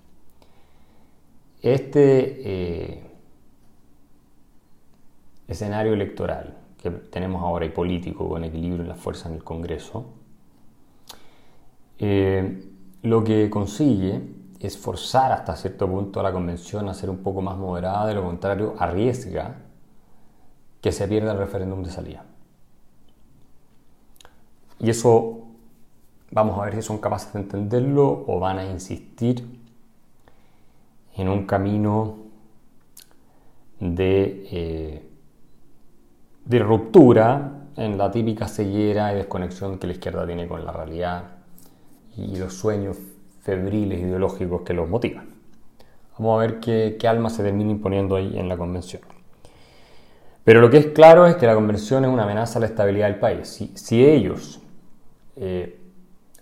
Este 1.61 2.93
eh, 2.93 3.03
escenario 5.47 5.93
electoral 5.93 6.62
que 6.83 6.91
tenemos 6.91 7.41
ahora 7.41 7.65
y 7.65 7.69
político 7.69 8.27
con 8.27 8.43
equilibrio 8.43 8.81
en 8.81 8.89
la 8.89 8.95
fuerza 8.95 9.29
en 9.29 9.35
el 9.35 9.43
Congreso, 9.43 10.05
eh, 11.97 12.69
lo 13.03 13.23
que 13.23 13.49
consigue 13.49 14.21
es 14.59 14.77
forzar 14.77 15.31
hasta 15.31 15.55
cierto 15.55 15.89
punto 15.89 16.19
a 16.19 16.23
la 16.23 16.33
convención 16.33 16.89
a 16.89 16.93
ser 16.93 17.09
un 17.09 17.19
poco 17.19 17.41
más 17.41 17.57
moderada, 17.57 18.05
de 18.05 18.15
lo 18.15 18.23
contrario 18.23 18.75
arriesga 18.77 19.55
que 20.81 20.91
se 20.91 21.07
pierda 21.07 21.31
el 21.31 21.37
referéndum 21.37 21.83
de 21.83 21.89
salida. 21.89 22.25
Y 24.79 24.89
eso 24.89 25.43
vamos 26.31 26.59
a 26.59 26.65
ver 26.65 26.75
si 26.75 26.81
son 26.81 26.97
capaces 26.97 27.31
de 27.31 27.39
entenderlo 27.39 28.25
o 28.27 28.39
van 28.41 28.59
a 28.59 28.65
insistir 28.65 29.45
en 31.15 31.29
un 31.29 31.45
camino 31.45 32.17
de 33.79 34.47
eh, 34.51 35.12
de 36.45 36.59
ruptura 36.59 37.63
en 37.75 37.97
la 37.97 38.11
típica 38.11 38.47
ceguera 38.47 39.13
y 39.13 39.17
desconexión 39.17 39.79
que 39.79 39.87
la 39.87 39.93
izquierda 39.93 40.25
tiene 40.25 40.47
con 40.47 40.63
la 40.65 40.71
realidad 40.71 41.23
y 42.15 42.35
los 42.35 42.53
sueños 42.53 42.97
febriles 43.41 43.99
ideológicos 43.99 44.61
que 44.61 44.73
los 44.73 44.87
motivan. 44.87 45.33
Vamos 46.17 46.37
a 46.37 46.45
ver 46.45 46.59
qué, 46.59 46.97
alma 47.07 47.29
se 47.29 47.43
termina 47.43 47.71
imponiendo 47.71 48.15
ahí 48.15 48.37
en 48.37 48.47
la 48.47 48.55
convención. 48.57 49.01
Pero 50.43 50.61
lo 50.61 50.69
que 50.69 50.77
es 50.77 50.85
claro 50.87 51.25
es 51.25 51.37
que 51.37 51.47
la 51.47 51.55
convención 51.55 52.05
es 52.05 52.11
una 52.11 52.23
amenaza 52.23 52.59
a 52.59 52.61
la 52.61 52.67
estabilidad 52.67 53.07
del 53.07 53.19
país. 53.19 53.47
Si, 53.75 54.05
ellos 54.05 54.61
eh, 55.37 55.79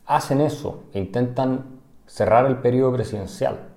hacen 0.06 0.42
eso 0.42 0.84
e 0.94 1.00
intentan 1.00 1.80
cerrar 2.06 2.46
el 2.48 2.58
periodo 2.58 2.94
presidencial, 2.94 3.70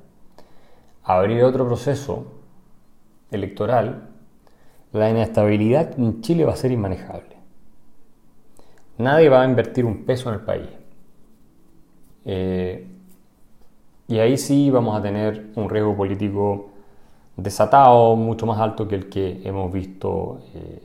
abrir 1.04 1.44
otro 1.44 1.66
proceso 1.66 2.26
electoral, 3.30 4.13
la 4.94 5.10
inestabilidad 5.10 5.98
en 5.98 6.20
Chile 6.20 6.44
va 6.44 6.52
a 6.52 6.56
ser 6.56 6.70
inmanejable. 6.70 7.36
Nadie 8.98 9.28
va 9.28 9.42
a 9.42 9.44
invertir 9.44 9.84
un 9.84 10.04
peso 10.04 10.28
en 10.28 10.36
el 10.36 10.40
país. 10.42 10.68
Eh, 12.24 12.86
y 14.06 14.18
ahí 14.20 14.38
sí 14.38 14.70
vamos 14.70 14.96
a 14.96 15.02
tener 15.02 15.50
un 15.56 15.68
riesgo 15.68 15.96
político 15.96 16.70
desatado, 17.36 18.14
mucho 18.14 18.46
más 18.46 18.60
alto 18.60 18.86
que 18.86 18.94
el 18.94 19.08
que 19.08 19.40
hemos 19.44 19.72
visto 19.72 20.40
eh, 20.54 20.80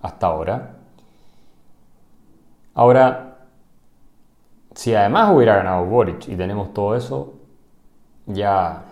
hasta 0.00 0.28
ahora. 0.28 0.76
Ahora, 2.72 3.36
si 4.74 4.94
además 4.94 5.34
hubiera 5.34 5.56
ganado 5.56 5.84
Boric 5.84 6.26
y 6.28 6.36
tenemos 6.36 6.72
todo 6.72 6.96
eso, 6.96 7.34
ya, 8.24 8.82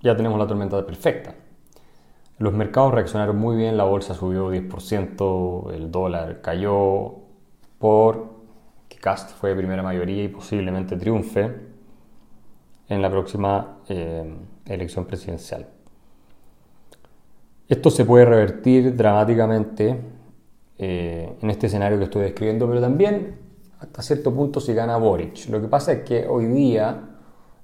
ya 0.00 0.16
tenemos 0.16 0.40
la 0.40 0.46
tormenta 0.48 0.84
perfecta. 0.84 1.34
Los 2.42 2.54
mercados 2.54 2.92
reaccionaron 2.92 3.36
muy 3.36 3.54
bien, 3.54 3.76
la 3.76 3.84
bolsa 3.84 4.14
subió 4.14 4.52
10%, 4.52 5.72
el 5.74 5.92
dólar 5.92 6.40
cayó 6.42 7.14
por 7.78 8.32
que 8.88 8.96
Cast 8.96 9.30
fue 9.30 9.54
primera 9.54 9.80
mayoría 9.80 10.24
y 10.24 10.28
posiblemente 10.28 10.96
triunfe 10.96 11.54
en 12.88 13.00
la 13.00 13.08
próxima 13.08 13.78
eh, 13.88 14.28
elección 14.66 15.04
presidencial. 15.04 15.68
Esto 17.68 17.90
se 17.90 18.04
puede 18.04 18.24
revertir 18.24 18.96
dramáticamente 18.96 20.00
eh, 20.78 21.36
en 21.40 21.48
este 21.48 21.68
escenario 21.68 21.96
que 21.98 22.04
estoy 22.06 22.22
describiendo, 22.22 22.66
pero 22.66 22.80
también 22.80 23.36
hasta 23.78 24.02
cierto 24.02 24.34
punto 24.34 24.58
si 24.58 24.74
gana 24.74 24.96
Boric. 24.96 25.48
Lo 25.48 25.62
que 25.62 25.68
pasa 25.68 25.92
es 25.92 26.02
que 26.02 26.26
hoy 26.26 26.46
día 26.46 27.11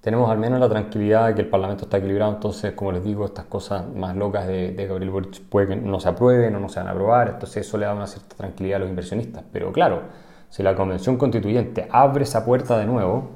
tenemos 0.08 0.30
al 0.30 0.38
menos 0.38 0.58
la 0.58 0.70
tranquilidad 0.70 1.26
de 1.26 1.34
que 1.34 1.42
el 1.42 1.48
Parlamento 1.48 1.84
está 1.84 1.98
equilibrado, 1.98 2.32
entonces, 2.32 2.72
como 2.72 2.92
les 2.92 3.04
digo, 3.04 3.26
estas 3.26 3.44
cosas 3.44 3.86
más 3.94 4.16
locas 4.16 4.46
de, 4.46 4.72
Gabriel 4.88 5.10
Boric 5.10 5.42
puede 5.42 5.68
que 5.68 5.76
no 5.76 6.00
se 6.00 6.08
aprueben 6.08 6.56
o 6.56 6.60
no 6.60 6.70
se 6.70 6.80
van 6.80 6.88
a 6.88 6.92
aprobar, 6.92 7.28
entonces 7.28 7.66
eso 7.66 7.76
le 7.76 7.84
da 7.84 7.94
una 7.94 8.06
cierta 8.06 8.34
tranquilidad 8.34 8.76
a 8.76 8.78
los 8.78 8.88
inversionistas. 8.88 9.44
Pero 9.52 9.70
claro, 9.70 10.04
si 10.48 10.62
la 10.62 10.74
Convención 10.74 11.18
Constituyente 11.18 11.88
abre 11.90 12.22
esa 12.22 12.42
puerta 12.42 12.78
de 12.78 12.86
nuevo, 12.86 13.32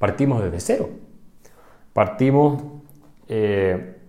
partimos 0.00 0.42
desde 0.42 0.58
cero. 0.58 0.90
Partimos 1.92 2.64
eh, 3.28 4.00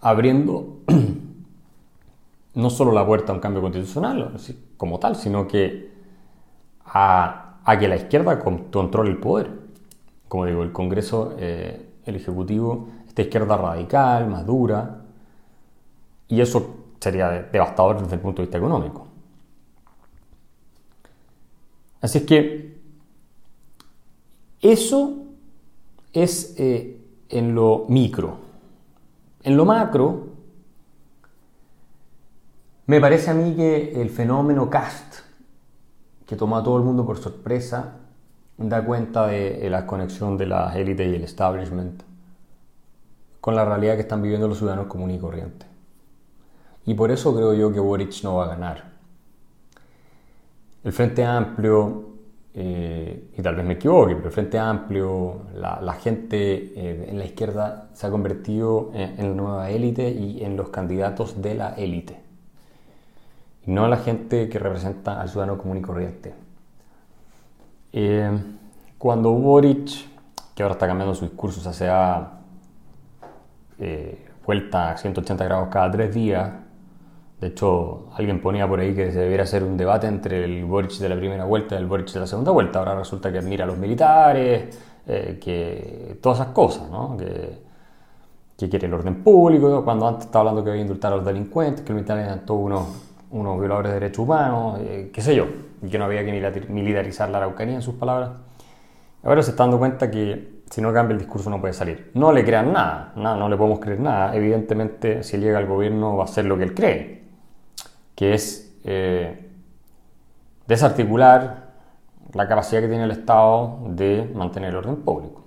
abriendo 0.00 0.78
no 2.54 2.70
solo 2.70 2.90
la 2.90 3.06
puerta 3.06 3.30
a 3.30 3.36
un 3.36 3.40
cambio 3.40 3.62
constitucional 3.62 4.32
como 4.76 4.98
tal, 4.98 5.14
sino 5.14 5.46
que 5.46 5.92
a, 6.86 7.60
a 7.64 7.78
que 7.78 7.86
la 7.86 7.94
izquierda 7.94 8.40
controle 8.40 9.10
el 9.10 9.18
poder 9.18 9.63
como 10.34 10.46
digo, 10.46 10.64
el 10.64 10.72
Congreso, 10.72 11.36
eh, 11.38 11.90
el 12.04 12.16
Ejecutivo, 12.16 12.88
esta 13.06 13.22
izquierda 13.22 13.56
radical, 13.56 14.26
más 14.28 14.44
dura, 14.44 15.04
y 16.26 16.40
eso 16.40 16.74
sería 16.98 17.30
devastador 17.52 18.02
desde 18.02 18.16
el 18.16 18.20
punto 18.20 18.42
de 18.42 18.46
vista 18.46 18.58
económico. 18.58 19.06
Así 22.00 22.18
es 22.18 22.24
que 22.24 22.80
eso 24.60 25.18
es 26.12 26.56
eh, 26.58 27.00
en 27.28 27.54
lo 27.54 27.84
micro. 27.88 28.38
En 29.44 29.56
lo 29.56 29.64
macro, 29.64 30.30
me 32.86 33.00
parece 33.00 33.30
a 33.30 33.34
mí 33.34 33.54
que 33.54 34.02
el 34.02 34.10
fenómeno 34.10 34.68
CAST, 34.68 35.14
que 36.26 36.34
tomó 36.34 36.56
a 36.56 36.64
todo 36.64 36.76
el 36.76 36.82
mundo 36.82 37.06
por 37.06 37.18
sorpresa, 37.18 38.00
da 38.56 38.84
cuenta 38.84 39.26
de, 39.26 39.68
la 39.68 39.86
conexión 39.86 40.36
de 40.36 40.46
las 40.46 40.76
élites 40.76 41.06
y 41.10 41.16
el 41.16 41.24
establishment 41.24 42.02
con 43.40 43.54
la 43.54 43.64
realidad 43.64 43.94
que 43.94 44.02
están 44.02 44.22
viviendo 44.22 44.48
los 44.48 44.58
ciudadanos 44.58 44.86
comunes 44.86 45.18
y 45.18 45.20
corrientes. 45.20 45.68
Y 46.86 46.94
por 46.94 47.10
eso 47.10 47.34
creo 47.34 47.54
yo 47.54 47.72
que 47.72 47.80
Boric 47.80 48.22
no 48.22 48.36
va 48.36 48.44
a 48.44 48.48
ganar. 48.48 48.84
El 50.82 50.92
Frente 50.92 51.24
Amplio, 51.24 52.10
eh, 52.54 53.30
y 53.36 53.42
tal 53.42 53.56
vez 53.56 53.64
me 53.64 53.74
equivoque, 53.74 54.14
pero 54.14 54.28
el 54.28 54.32
Frente 54.32 54.58
Amplio, 54.58 55.42
la, 55.54 55.92
gente 55.94 56.72
eh, 56.74 57.08
en 57.10 57.18
la 57.18 57.24
izquierda 57.24 57.88
se 57.92 58.06
ha 58.06 58.10
convertido 58.10 58.90
en, 58.94 59.20
en 59.20 59.30
la 59.30 59.34
nueva 59.34 59.70
élite 59.70 60.08
y 60.10 60.42
en 60.44 60.56
los 60.56 60.68
candidatos 60.68 61.42
de 61.42 61.54
la 61.54 61.74
élite. 61.74 62.20
Y 63.66 63.70
no 63.72 63.88
la 63.88 63.96
gente 63.96 64.48
que 64.48 64.58
representa 64.58 65.20
al 65.20 65.28
ciudadano 65.28 65.58
común 65.58 65.78
y 65.78 65.82
corriente. 65.82 66.43
Eh, 67.96 68.28
cuando 68.98 69.30
Boric, 69.30 69.88
que 70.52 70.64
ahora 70.64 70.72
está 70.72 70.88
cambiando 70.88 71.14
su 71.14 71.26
discurso, 71.26 71.60
se 71.60 71.68
hace 71.68 71.88
eh, 73.78 74.26
vuelta 74.44 74.90
a 74.90 74.96
180 74.96 75.44
grados 75.44 75.68
cada 75.70 75.92
tres 75.92 76.12
días, 76.12 76.50
de 77.40 77.48
hecho, 77.48 78.06
alguien 78.14 78.40
ponía 78.40 78.66
por 78.66 78.80
ahí 78.80 78.94
que 78.94 79.12
se 79.12 79.18
debiera 79.20 79.44
hacer 79.44 79.62
un 79.62 79.76
debate 79.76 80.08
entre 80.08 80.44
el 80.44 80.64
Boric 80.64 80.92
de 80.92 81.08
la 81.08 81.16
primera 81.16 81.44
vuelta 81.44 81.74
y 81.74 81.78
el 81.78 81.86
Boric 81.86 82.10
de 82.10 82.20
la 82.20 82.26
segunda 82.26 82.50
vuelta. 82.50 82.78
Ahora 82.80 82.96
resulta 82.96 83.30
que 83.30 83.38
admira 83.38 83.64
a 83.64 83.66
los 83.66 83.76
militares, 83.76 84.76
eh, 85.06 85.38
que 85.40 86.18
todas 86.20 86.40
esas 86.40 86.52
cosas, 86.52 86.88
¿no? 86.90 87.16
Que, 87.16 87.62
que, 88.56 88.68
quiere 88.68 88.86
el 88.86 88.94
orden 88.94 89.22
público, 89.22 89.84
cuando 89.84 90.08
antes 90.08 90.26
estaba 90.26 90.40
hablando 90.40 90.64
que 90.64 90.70
iba 90.70 90.78
a 90.78 90.80
indultar 90.80 91.12
a 91.12 91.16
los 91.16 91.24
delincuentes, 91.24 91.82
que 91.82 91.90
los 91.90 91.96
militares 91.96 92.24
eran 92.24 92.46
todos 92.46 92.60
unos, 92.60 92.88
unos 93.30 93.58
violadores 93.60 93.92
de 93.92 94.00
derechos 94.00 94.20
humanos, 94.20 94.80
eh, 94.80 95.10
qué 95.12 95.20
sé 95.20 95.36
yo, 95.36 95.46
y 95.84 95.88
que 95.88 95.98
no 95.98 96.04
había 96.04 96.24
que 96.24 96.66
militarizar 96.68 97.28
la 97.30 97.38
Araucanía 97.38 97.76
en 97.76 97.82
sus 97.82 97.94
palabras. 97.94 98.30
Ahora 99.22 99.42
se 99.42 99.50
está 99.50 99.64
dando 99.64 99.78
cuenta 99.78 100.10
que 100.10 100.62
si 100.70 100.80
no 100.80 100.92
cambia 100.92 101.14
el 101.14 101.20
discurso 101.20 101.50
no 101.50 101.60
puede 101.60 101.72
salir. 101.72 102.10
No 102.14 102.32
le 102.32 102.44
crean 102.44 102.72
nada, 102.72 103.12
no, 103.16 103.36
no 103.36 103.48
le 103.48 103.56
podemos 103.56 103.80
creer 103.80 104.00
nada. 104.00 104.34
Evidentemente, 104.34 105.22
si 105.22 105.38
llega 105.38 105.58
al 105.58 105.66
gobierno 105.66 106.16
va 106.16 106.24
a 106.24 106.26
hacer 106.26 106.44
lo 106.44 106.56
que 106.56 106.64
él 106.64 106.74
cree 106.74 107.24
que 108.14 108.34
es 108.34 108.72
eh, 108.84 109.50
desarticular 110.66 111.72
la 112.32 112.48
capacidad 112.48 112.80
que 112.80 112.88
tiene 112.88 113.04
el 113.04 113.10
Estado 113.10 113.78
de 113.88 114.30
mantener 114.34 114.70
el 114.70 114.76
orden 114.76 114.96
público. 114.96 115.44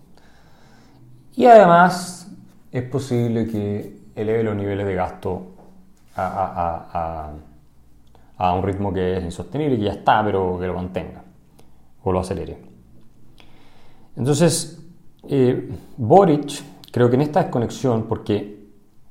Y 1.35 1.45
además 1.45 2.31
es 2.71 2.83
posible 2.83 3.47
que 3.47 3.99
eleve 4.15 4.43
los 4.43 4.55
niveles 4.55 4.85
de 4.85 4.95
gasto 4.95 5.53
a, 6.15 7.31
un 8.37 8.63
ritmo 8.63 8.93
que 8.93 9.17
es 9.17 9.23
insostenible, 9.23 9.77
que 9.77 9.85
ya 9.85 9.91
está, 9.93 10.23
pero 10.23 10.57
que 10.59 10.67
lo 10.67 10.73
mantenga 10.73 11.23
o 12.03 12.11
lo 12.11 12.19
acelere. 12.19 12.57
Entonces, 14.15 14.83
eh, 15.27 15.69
Boric, 15.97 16.63
creo 16.91 17.09
que 17.09 17.15
en 17.15 17.21
esta 17.21 17.41
desconexión, 17.41 18.03
porque 18.07 18.67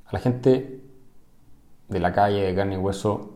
a 0.07 0.13
la 0.13 0.19
gente 0.19 0.81
de 1.89 2.01
la 2.01 2.13
calle, 2.13 2.43
de 2.43 2.55
carne 2.55 2.75
y 2.75 2.79
hueso, 2.79 3.35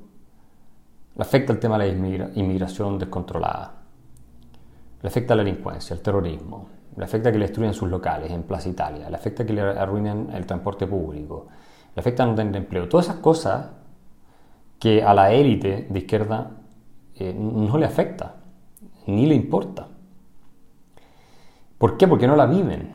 le 1.17 1.23
afecta 1.23 1.53
el 1.53 1.59
tema 1.59 1.79
de 1.79 1.93
la 1.93 2.31
inmigración 2.35 2.99
descontrolada. 2.99 3.75
Le 5.03 5.09
afecta 5.09 5.35
la 5.35 5.43
delincuencia, 5.45 5.95
el 5.95 6.01
terrorismo. 6.01 6.69
Le 6.97 7.05
afecta 7.05 7.31
que 7.31 7.39
le 7.39 7.47
destruyan 7.47 7.75
sus 7.75 7.89
locales 7.89 8.31
en 8.31 8.43
Plaza 8.43 8.69
Italia. 8.69 9.09
Le 9.09 9.17
afecta 9.17 9.45
que 9.45 9.53
le 9.53 9.61
arruinen 9.63 10.31
el 10.33 10.47
transporte 10.47 10.87
público. 10.87 11.49
Le 11.95 12.01
afecta 12.01 12.27
no 12.27 12.35
tener 12.35 12.57
empleo. 12.57 12.89
Todas 12.89 13.07
esas 13.07 13.19
cosas 13.19 13.71
que 14.81 15.05
a 15.05 15.15
la 15.15 15.33
élite 15.33 15.87
de 15.89 15.99
izquierda 15.99 16.51
eh, 17.15 17.33
no 17.39 17.79
le 17.79 17.87
afecta, 17.87 18.37
ni 19.07 19.27
le 19.27 19.35
importa. 19.35 19.89
¿Por 21.79 21.97
qué? 21.97 22.09
Porque 22.09 22.27
no 22.27 22.35
la 22.35 22.47
viven. 22.47 22.95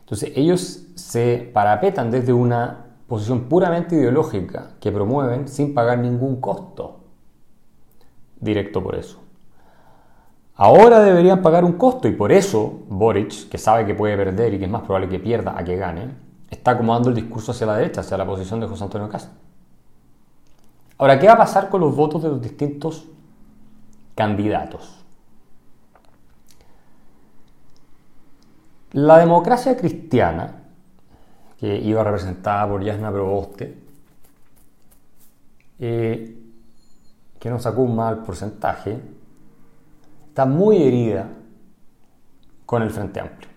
Entonces 0.00 0.32
ellos 0.34 0.88
se 0.96 1.50
parapetan 1.54 2.10
desde 2.10 2.32
una 2.32 2.86
posición 3.06 3.48
puramente 3.48 3.94
ideológica 3.94 4.72
que 4.80 4.92
promueven 4.92 5.48
sin 5.48 5.74
pagar 5.74 5.98
ningún 5.98 6.40
costo 6.40 7.04
directo 8.40 8.82
por 8.82 8.96
eso. 8.96 9.20
Ahora 10.56 11.00
deberían 11.00 11.40
pagar 11.40 11.64
un 11.64 11.74
costo 11.74 12.08
y 12.08 12.12
por 12.12 12.32
eso 12.32 12.80
Boric, 12.88 13.48
que 13.48 13.58
sabe 13.58 13.86
que 13.86 13.94
puede 13.94 14.16
perder 14.16 14.54
y 14.54 14.58
que 14.58 14.64
es 14.64 14.70
más 14.70 14.82
probable 14.82 15.08
que 15.08 15.18
pierda 15.18 15.56
a 15.56 15.64
que 15.64 15.76
gane, 15.76 16.10
está 16.50 16.72
acomodando 16.72 17.08
el 17.08 17.14
discurso 17.14 17.52
hacia 17.52 17.66
la 17.66 17.76
derecha, 17.76 18.00
hacia 18.00 18.18
la 18.18 18.26
posición 18.26 18.60
de 18.60 18.66
José 18.66 18.84
Antonio 18.84 19.08
Castro. 19.08 19.49
Ahora, 21.00 21.18
¿qué 21.18 21.26
va 21.28 21.32
a 21.32 21.38
pasar 21.38 21.70
con 21.70 21.80
los 21.80 21.96
votos 21.96 22.22
de 22.22 22.28
los 22.28 22.42
distintos 22.42 23.06
candidatos? 24.14 25.02
La 28.92 29.16
democracia 29.16 29.78
cristiana, 29.78 30.64
que 31.58 31.74
iba 31.74 32.04
representada 32.04 32.68
por 32.68 32.84
Yasna 32.84 33.10
Proboste, 33.10 33.78
eh, 35.78 36.38
que 37.38 37.48
no 37.48 37.58
sacó 37.58 37.80
un 37.80 37.96
mal 37.96 38.18
porcentaje, 38.18 39.00
está 40.28 40.44
muy 40.44 40.82
herida 40.82 41.28
con 42.66 42.82
el 42.82 42.90
Frente 42.90 43.20
Amplio. 43.20 43.48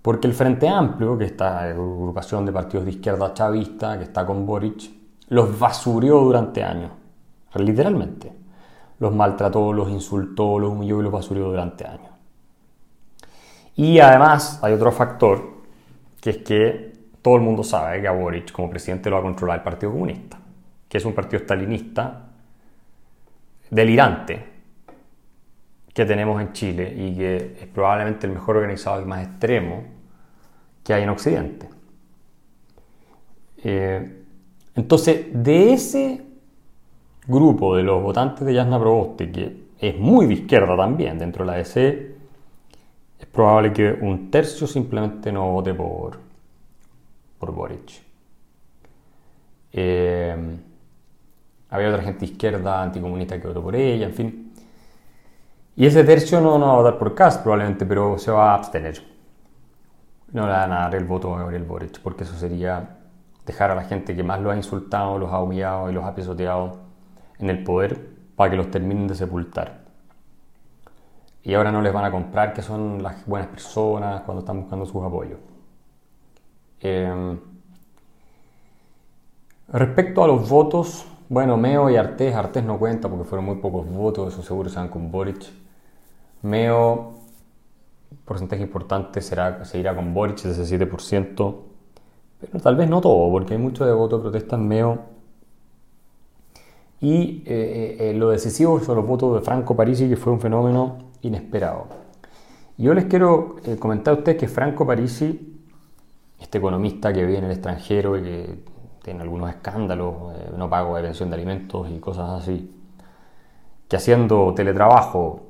Porque 0.00 0.28
el 0.28 0.32
Frente 0.32 0.66
Amplio, 0.66 1.18
que 1.18 1.26
está 1.26 1.64
agrupación 1.64 2.46
de 2.46 2.52
partidos 2.52 2.86
de 2.86 2.92
izquierda 2.92 3.34
chavista, 3.34 3.98
que 3.98 4.04
está 4.04 4.24
con 4.24 4.46
Boric, 4.46 4.95
los 5.28 5.58
basurió 5.58 6.20
durante 6.20 6.62
años, 6.62 6.92
literalmente. 7.54 8.32
Los 8.98 9.14
maltrató, 9.14 9.72
los 9.72 9.90
insultó, 9.90 10.58
los 10.58 10.72
humilló 10.72 11.00
y 11.00 11.02
los 11.02 11.12
basurió 11.12 11.48
durante 11.48 11.86
años. 11.86 12.12
Y 13.74 13.98
además 13.98 14.58
hay 14.62 14.72
otro 14.72 14.90
factor, 14.90 15.42
que 16.20 16.30
es 16.30 16.38
que 16.38 16.92
todo 17.20 17.36
el 17.36 17.42
mundo 17.42 17.62
sabe 17.62 18.00
que 18.00 18.08
a 18.08 18.12
Boric 18.12 18.52
como 18.52 18.70
presidente 18.70 19.10
lo 19.10 19.16
va 19.16 19.20
a 19.20 19.24
controlar 19.24 19.58
el 19.58 19.64
Partido 19.64 19.92
Comunista, 19.92 20.38
que 20.88 20.98
es 20.98 21.04
un 21.04 21.12
partido 21.12 21.42
stalinista 21.42 22.28
delirante 23.70 24.56
que 25.92 26.04
tenemos 26.04 26.40
en 26.40 26.52
Chile 26.52 26.94
y 26.96 27.16
que 27.16 27.56
es 27.60 27.66
probablemente 27.68 28.26
el 28.26 28.32
mejor 28.32 28.56
organizado 28.56 29.02
y 29.02 29.04
más 29.04 29.26
extremo 29.26 29.84
que 30.84 30.94
hay 30.94 31.02
en 31.02 31.08
Occidente. 31.08 31.68
Eh, 33.64 34.25
entonces, 34.76 35.26
de 35.32 35.72
ese 35.72 36.22
grupo 37.26 37.74
de 37.76 37.82
los 37.82 38.02
votantes 38.02 38.46
de 38.46 38.52
Yasna 38.52 38.78
Proboste, 38.78 39.32
que 39.32 39.66
es 39.78 39.98
muy 39.98 40.26
de 40.26 40.34
izquierda 40.34 40.76
también 40.76 41.18
dentro 41.18 41.44
de 41.44 41.50
la 41.50 41.56
DC, 41.56 42.14
es 43.18 43.26
probable 43.26 43.72
que 43.72 43.90
un 43.90 44.30
tercio 44.30 44.66
simplemente 44.66 45.32
no 45.32 45.50
vote 45.50 45.72
por, 45.72 46.18
por 47.38 47.52
Boric. 47.52 48.02
Eh, 49.72 50.36
había 51.70 51.88
otra 51.88 52.02
gente 52.02 52.26
izquierda 52.26 52.82
anticomunista 52.82 53.40
que 53.40 53.48
votó 53.48 53.62
por 53.62 53.74
ella, 53.74 54.06
en 54.06 54.12
fin. 54.12 54.52
Y 55.74 55.86
ese 55.86 56.04
tercio 56.04 56.40
no, 56.40 56.58
no 56.58 56.66
va 56.66 56.72
a 56.72 56.76
votar 56.76 56.98
por 56.98 57.14
Cast 57.14 57.42
probablemente, 57.42 57.86
pero 57.86 58.18
se 58.18 58.30
va 58.30 58.52
a 58.52 58.54
abstener. 58.54 59.02
No 60.32 60.46
le 60.46 60.52
van 60.52 60.72
a 60.72 60.80
dar 60.80 60.94
el 60.94 61.04
voto 61.04 61.34
a 61.34 61.40
Gabriel 61.40 61.64
Boric, 61.64 62.00
porque 62.00 62.24
eso 62.24 62.34
sería 62.34 62.96
dejar 63.46 63.70
a 63.70 63.74
la 63.76 63.84
gente 63.84 64.14
que 64.14 64.22
más 64.22 64.40
lo 64.40 64.50
ha 64.50 64.56
insultado, 64.56 65.18
los 65.18 65.32
ha 65.32 65.40
humillado 65.40 65.88
y 65.88 65.94
los 65.94 66.04
ha 66.04 66.14
pisoteado 66.14 66.80
en 67.38 67.48
el 67.48 67.62
poder 67.62 68.10
para 68.34 68.50
que 68.50 68.56
los 68.56 68.70
terminen 68.70 69.06
de 69.06 69.14
sepultar. 69.14 69.86
Y 71.44 71.54
ahora 71.54 71.70
no 71.70 71.80
les 71.80 71.92
van 71.92 72.04
a 72.04 72.10
comprar 72.10 72.52
que 72.52 72.60
son 72.60 73.02
las 73.02 73.24
buenas 73.24 73.48
personas 73.48 74.22
cuando 74.22 74.40
están 74.40 74.60
buscando 74.60 74.84
sus 74.84 75.04
apoyos. 75.04 75.38
Eh, 76.80 77.38
respecto 79.68 80.24
a 80.24 80.26
los 80.26 80.48
votos, 80.48 81.06
bueno, 81.28 81.56
Meo 81.56 81.88
y 81.88 81.96
Artés, 81.96 82.34
Artés 82.34 82.64
no 82.64 82.78
cuenta 82.78 83.08
porque 83.08 83.24
fueron 83.24 83.44
muy 83.46 83.56
pocos 83.56 83.88
votos, 83.88 84.32
eso 84.32 84.42
seguro 84.42 84.68
se 84.68 84.76
van 84.76 84.88
con 84.88 85.12
Boric. 85.12 85.44
Meo, 86.42 87.14
porcentaje 88.24 88.62
importante, 88.62 89.20
será, 89.20 89.64
seguirá 89.64 89.94
con 89.94 90.12
Boric, 90.12 90.44
ese 90.44 90.78
7%, 90.78 91.56
pero 92.40 92.60
tal 92.60 92.76
vez 92.76 92.88
no 92.88 93.00
todo, 93.00 93.30
porque 93.30 93.54
hay 93.54 93.60
mucho 93.60 93.84
de 93.84 93.92
voto 93.92 94.18
de 94.18 94.22
protesta 94.22 94.56
en 94.56 94.68
Meo. 94.68 94.98
Y 97.00 97.42
eh, 97.46 97.96
eh, 97.98 98.10
eh, 98.10 98.14
lo 98.14 98.30
decisivo 98.30 98.80
son 98.80 98.96
los 98.96 99.06
votos 99.06 99.34
de 99.34 99.40
Franco 99.40 99.76
Parisi, 99.76 100.08
que 100.08 100.16
fue 100.16 100.32
un 100.32 100.40
fenómeno 100.40 100.98
inesperado. 101.22 101.86
Yo 102.78 102.94
les 102.94 103.06
quiero 103.06 103.56
comentar 103.78 104.14
a 104.14 104.18
ustedes 104.18 104.38
que 104.38 104.48
Franco 104.48 104.86
Parisi, 104.86 105.60
este 106.38 106.58
economista 106.58 107.12
que 107.12 107.24
vive 107.24 107.38
en 107.38 107.44
el 107.44 107.52
extranjero 107.52 108.18
y 108.18 108.22
que 108.22 108.76
tiene 109.06 109.22
algunos 109.22 109.50
escándalos, 109.50 110.34
eh, 110.34 110.50
no 110.56 110.68
pago 110.68 110.96
de 110.96 111.02
pensión 111.02 111.30
de 111.30 111.36
alimentos 111.36 111.88
y 111.88 112.00
cosas 112.00 112.42
así, 112.42 112.74
que 113.86 113.94
haciendo 113.94 114.52
teletrabajo 114.52 115.42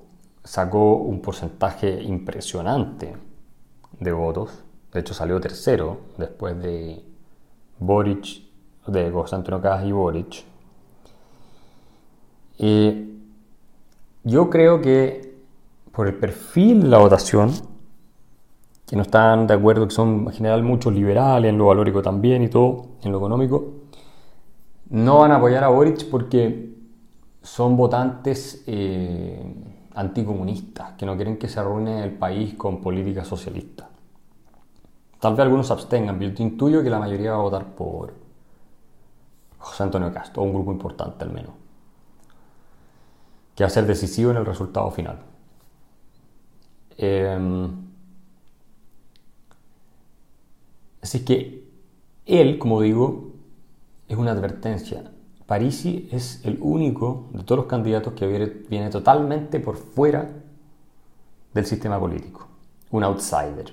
sacó 0.44 0.96
un 0.96 1.22
porcentaje 1.22 2.03
impresionante 2.03 3.16
de 3.99 4.12
votos, 4.12 4.62
de 4.96 5.00
hecho 5.00 5.12
salió 5.12 5.38
tercero 5.38 5.98
después 6.16 6.59
de 6.62 7.04
Boric, 7.78 8.42
de 8.87 9.11
José 9.11 9.37
Antonio 9.37 9.61
y 9.85 9.92
Boric. 9.92 10.44
Y 12.56 13.11
yo 14.24 14.48
creo 14.48 14.80
que 14.80 15.37
por 15.92 16.06
el 16.06 16.14
perfil 16.14 16.85
de 16.85 16.88
la 16.88 16.96
votación, 16.96 17.52
que 18.87 18.96
no 18.96 19.02
están 19.02 19.46
de 19.46 19.52
acuerdo, 19.52 19.87
que 19.87 19.94
son 19.94 20.28
en 20.28 20.32
general 20.32 20.62
muchos 20.62 20.94
liberales, 20.94 21.50
en 21.50 21.59
lo 21.59 21.66
valórico 21.66 22.00
también 22.00 22.42
y 22.42 22.48
todo, 22.48 22.87
en 23.02 23.12
lo 23.12 23.18
económico, 23.18 23.74
no 24.88 25.18
van 25.18 25.32
a 25.32 25.37
apoyar 25.37 25.62
a 25.62 25.68
Boric 25.68 26.09
porque 26.09 26.74
son 27.42 27.76
votantes 27.76 28.64
eh, 28.66 29.44
anticomunistas, 29.94 30.92
que 30.92 31.04
no 31.04 31.16
quieren 31.16 31.37
que 31.37 31.48
se 31.48 31.61
arruine 31.61 32.02
el 32.02 32.12
país 32.12 32.54
con 32.54 32.80
políticas 32.80 33.28
socialistas. 33.28 33.95
Tal 35.20 35.33
vez 35.33 35.40
algunos 35.40 35.70
abstengan, 35.70 36.18
pero 36.18 36.33
yo 36.33 36.44
intuyo 36.44 36.83
que 36.83 36.90
la 36.90 36.98
mayoría 36.98 37.33
va 37.33 37.38
a 37.38 37.42
votar 37.42 37.64
por 37.64 38.12
José 39.59 39.83
Antonio 39.83 40.12
Castro, 40.12 40.42
un 40.42 40.52
grupo 40.52 40.72
importante 40.72 41.24
al 41.24 41.33
menos, 41.33 41.52
que 43.55 43.64
va 43.64 43.68
a 43.68 43.70
ser 43.70 43.87
decisivo 43.87 44.31
en 44.31 44.37
el 44.37 44.46
resultado 44.46 44.90
final. 44.90 45.18
Em, 46.98 47.70
así 51.02 51.24
que 51.24 51.64
él, 52.26 52.59
como 52.59 52.81
digo, 52.81 53.33
es 54.09 54.16
una 54.16 54.33
advertencia. 54.33 55.11
Parisi 55.46 56.09
es 56.12 56.44
el 56.44 56.59
único 56.61 57.29
de 57.33 57.44
todos 57.44 57.59
los 57.59 57.66
candidatos 57.66 58.14
que 58.14 58.26
viene 58.68 58.90
totalmente 58.90 59.61
por 59.61 59.76
fuera 59.76 60.29
del 61.55 61.66
sistema 61.66 61.98
político, 61.98 62.48
un 62.90 63.05
outsider, 63.05 63.72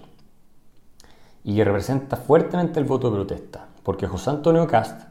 y 1.44 1.64
representa 1.64 2.16
fuertemente 2.16 2.80
el 2.80 2.86
voto 2.86 3.10
de 3.10 3.16
protesta, 3.18 3.68
porque 3.84 4.08
José 4.08 4.30
Antonio 4.30 4.66
Cast 4.68 5.08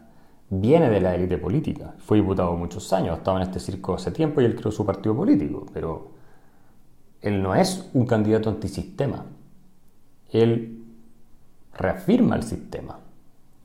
viene 0.49 0.91
de 0.91 1.01
la 1.01 1.15
élite 1.15 1.39
política, 1.39 1.95
fue 1.99 2.19
diputado 2.19 2.55
muchos 2.57 2.93
años, 2.93 3.15
ha 3.15 3.19
estado 3.19 3.37
en 3.39 3.43
este 3.45 3.61
circo 3.61 3.95
hace 3.95 4.11
tiempo 4.11 4.41
y 4.41 4.45
él 4.45 4.55
creó 4.55 4.71
su 4.71 4.85
partido 4.85 5.17
político, 5.17 5.67
pero 5.73 6.11
él 7.21 7.43
no 7.43 7.55
es 7.55 7.89
un 7.95 8.07
candidato 8.07 8.51
antisistema, 8.51 9.25
él 10.31 10.85
reafirma 11.75 12.37
el 12.37 12.43
sistema. 12.43 12.99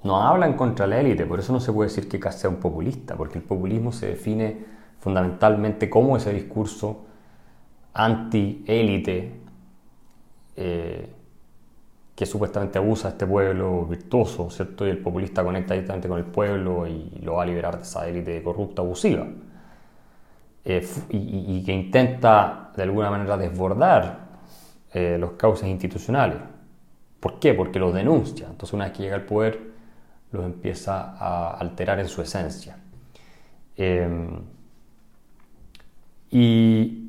No 0.03 0.21
hablan 0.21 0.53
contra 0.53 0.87
la 0.87 0.99
élite, 0.99 1.25
por 1.25 1.39
eso 1.39 1.51
no 1.51 1.59
se 1.59 1.73
puede 1.73 1.89
decir 1.89 2.07
que 2.07 2.19
Kass 2.19 2.39
sea 2.39 2.49
un 2.49 2.57
populista, 2.57 3.15
porque 3.15 3.39
el 3.39 3.43
populismo 3.43 3.91
se 3.91 4.07
define 4.07 4.65
fundamentalmente 4.99 5.89
como 5.89 6.15
ese 6.17 6.31
discurso 6.31 7.05
anti-élite 7.93 9.41
eh, 10.55 11.13
que 12.17 12.25
supuestamente 12.25 12.79
abusa 12.79 13.09
a 13.09 13.11
este 13.11 13.27
pueblo 13.27 13.85
virtuoso, 13.85 14.49
¿cierto? 14.49 14.87
Y 14.87 14.89
el 14.89 14.97
populista 14.97 15.43
conecta 15.43 15.75
directamente 15.75 16.07
con 16.07 16.17
el 16.17 16.25
pueblo 16.25 16.87
y 16.87 17.11
lo 17.21 17.35
va 17.35 17.43
a 17.43 17.45
liberar 17.45 17.77
de 17.77 17.83
esa 17.83 18.07
élite 18.07 18.41
corrupta, 18.41 18.81
abusiva. 18.81 19.27
Eh, 20.65 20.87
y, 21.11 21.63
que 21.63 21.71
intenta 21.71 22.71
de 22.75 22.81
alguna 22.81 23.11
manera 23.11 23.37
desbordar 23.37 24.29
eh, 24.93 25.17
los 25.19 25.33
causas 25.33 25.69
institucionales. 25.69 26.39
¿Por 27.19 27.37
qué? 27.37 27.53
Porque 27.53 27.77
los 27.77 27.93
denuncia. 27.93 28.47
Entonces 28.49 28.73
una 28.73 28.85
vez 28.85 28.93
que 28.97 29.03
llega 29.03 29.15
al 29.15 29.25
poder 29.25 29.59
los 30.31 30.43
empieza 30.43 31.15
a 31.19 31.51
alterar 31.51 31.99
en 31.99 32.07
su 32.07 32.23
esencia. 32.23 32.77
Em, 33.75 34.41
y, 36.31 37.03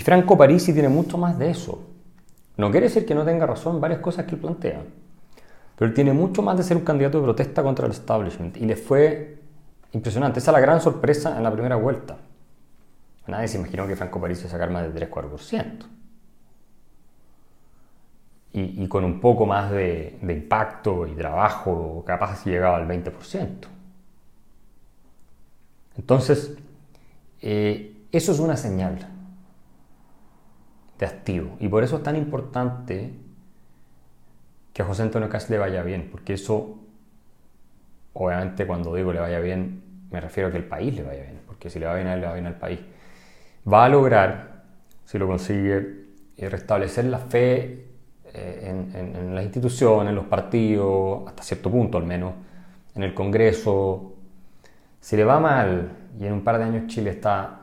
Franco 0.00 0.38
Parisi 0.38 0.72
tiene 0.72 0.88
mucho 0.88 1.18
más 1.18 1.38
de 1.38 1.50
eso. 1.50 1.87
No 2.58 2.72
quiere 2.72 2.88
decir 2.88 3.06
que 3.06 3.14
no 3.14 3.24
tenga 3.24 3.46
razón 3.46 3.80
varias 3.80 4.00
cosas 4.00 4.26
que 4.26 4.34
él 4.34 4.40
plantea, 4.40 4.82
pero 5.76 5.88
él 5.88 5.94
tiene 5.94 6.12
mucho 6.12 6.42
más 6.42 6.58
de 6.58 6.64
ser 6.64 6.76
un 6.76 6.82
candidato 6.82 7.18
de 7.18 7.24
protesta 7.24 7.62
contra 7.62 7.86
el 7.86 7.92
establishment 7.92 8.56
y 8.56 8.66
le 8.66 8.74
fue 8.74 9.38
impresionante. 9.92 10.40
Esa 10.40 10.50
es 10.50 10.54
la 10.54 10.60
gran 10.60 10.80
sorpresa 10.80 11.36
en 11.36 11.44
la 11.44 11.52
primera 11.52 11.76
vuelta. 11.76 12.18
Nadie 13.28 13.46
se 13.46 13.58
imaginó 13.58 13.86
que 13.86 13.94
Franco 13.94 14.20
Parisi 14.20 14.40
iba 14.40 14.48
a 14.48 14.52
sacar 14.52 14.70
más 14.70 14.92
de 14.92 15.08
3-4% 15.08 15.86
y, 18.52 18.88
con 18.88 19.04
un 19.04 19.20
poco 19.20 19.46
más 19.46 19.70
de, 19.70 20.18
impacto 20.22 21.06
y 21.06 21.14
trabajo, 21.14 22.02
capaz 22.04 22.42
si 22.42 22.50
llegaba 22.50 22.78
al 22.78 22.88
20%. 22.88 23.68
Entonces, 25.96 26.56
eh, 27.40 28.04
eso 28.10 28.32
es 28.32 28.40
una 28.40 28.56
señal 28.56 29.17
de 30.98 31.06
activo. 31.06 31.56
Y 31.60 31.68
por 31.68 31.84
eso 31.84 31.96
es 31.96 32.02
tan 32.02 32.16
importante 32.16 33.14
que 34.72 34.82
a 34.82 34.84
José 34.84 35.02
Antonio 35.02 35.28
Cast 35.28 35.50
le 35.50 35.58
vaya 35.58 35.82
bien, 35.82 36.08
porque 36.10 36.34
eso, 36.34 36.78
obviamente 38.12 38.66
cuando 38.66 38.94
digo 38.94 39.12
le 39.12 39.20
vaya 39.20 39.40
bien, 39.40 39.82
me 40.10 40.20
refiero 40.20 40.48
a 40.48 40.52
que 40.52 40.58
el 40.58 40.64
país 40.64 40.94
le 40.94 41.02
vaya 41.02 41.22
bien, 41.22 41.40
porque 41.46 41.70
si 41.70 41.78
le 41.78 41.86
va 41.86 41.94
bien 41.94 42.06
a 42.06 42.14
él, 42.14 42.20
le 42.20 42.26
va 42.26 42.34
bien 42.34 42.46
al 42.46 42.58
país. 42.58 42.80
Va 43.70 43.84
a 43.84 43.88
lograr, 43.88 44.64
si 45.04 45.18
lo 45.18 45.26
consigue, 45.26 46.06
eh, 46.36 46.48
restablecer 46.48 47.04
la 47.06 47.18
fe 47.18 47.86
eh, 48.32 48.92
en, 48.94 49.34
las 49.34 49.44
instituciones, 49.44 50.10
en 50.10 50.16
los 50.16 50.26
partidos, 50.26 51.26
hasta 51.26 51.42
cierto 51.42 51.70
punto 51.70 51.98
al 51.98 52.04
menos, 52.04 52.34
en 52.94 53.02
el 53.02 53.14
Congreso. 53.14 54.14
Si 55.00 55.16
le 55.16 55.24
va 55.24 55.38
mal 55.38 55.90
y 56.18 56.26
en 56.26 56.32
un 56.32 56.42
par 56.42 56.58
de 56.58 56.64
años 56.64 56.86
Chile 56.86 57.10
está 57.10 57.60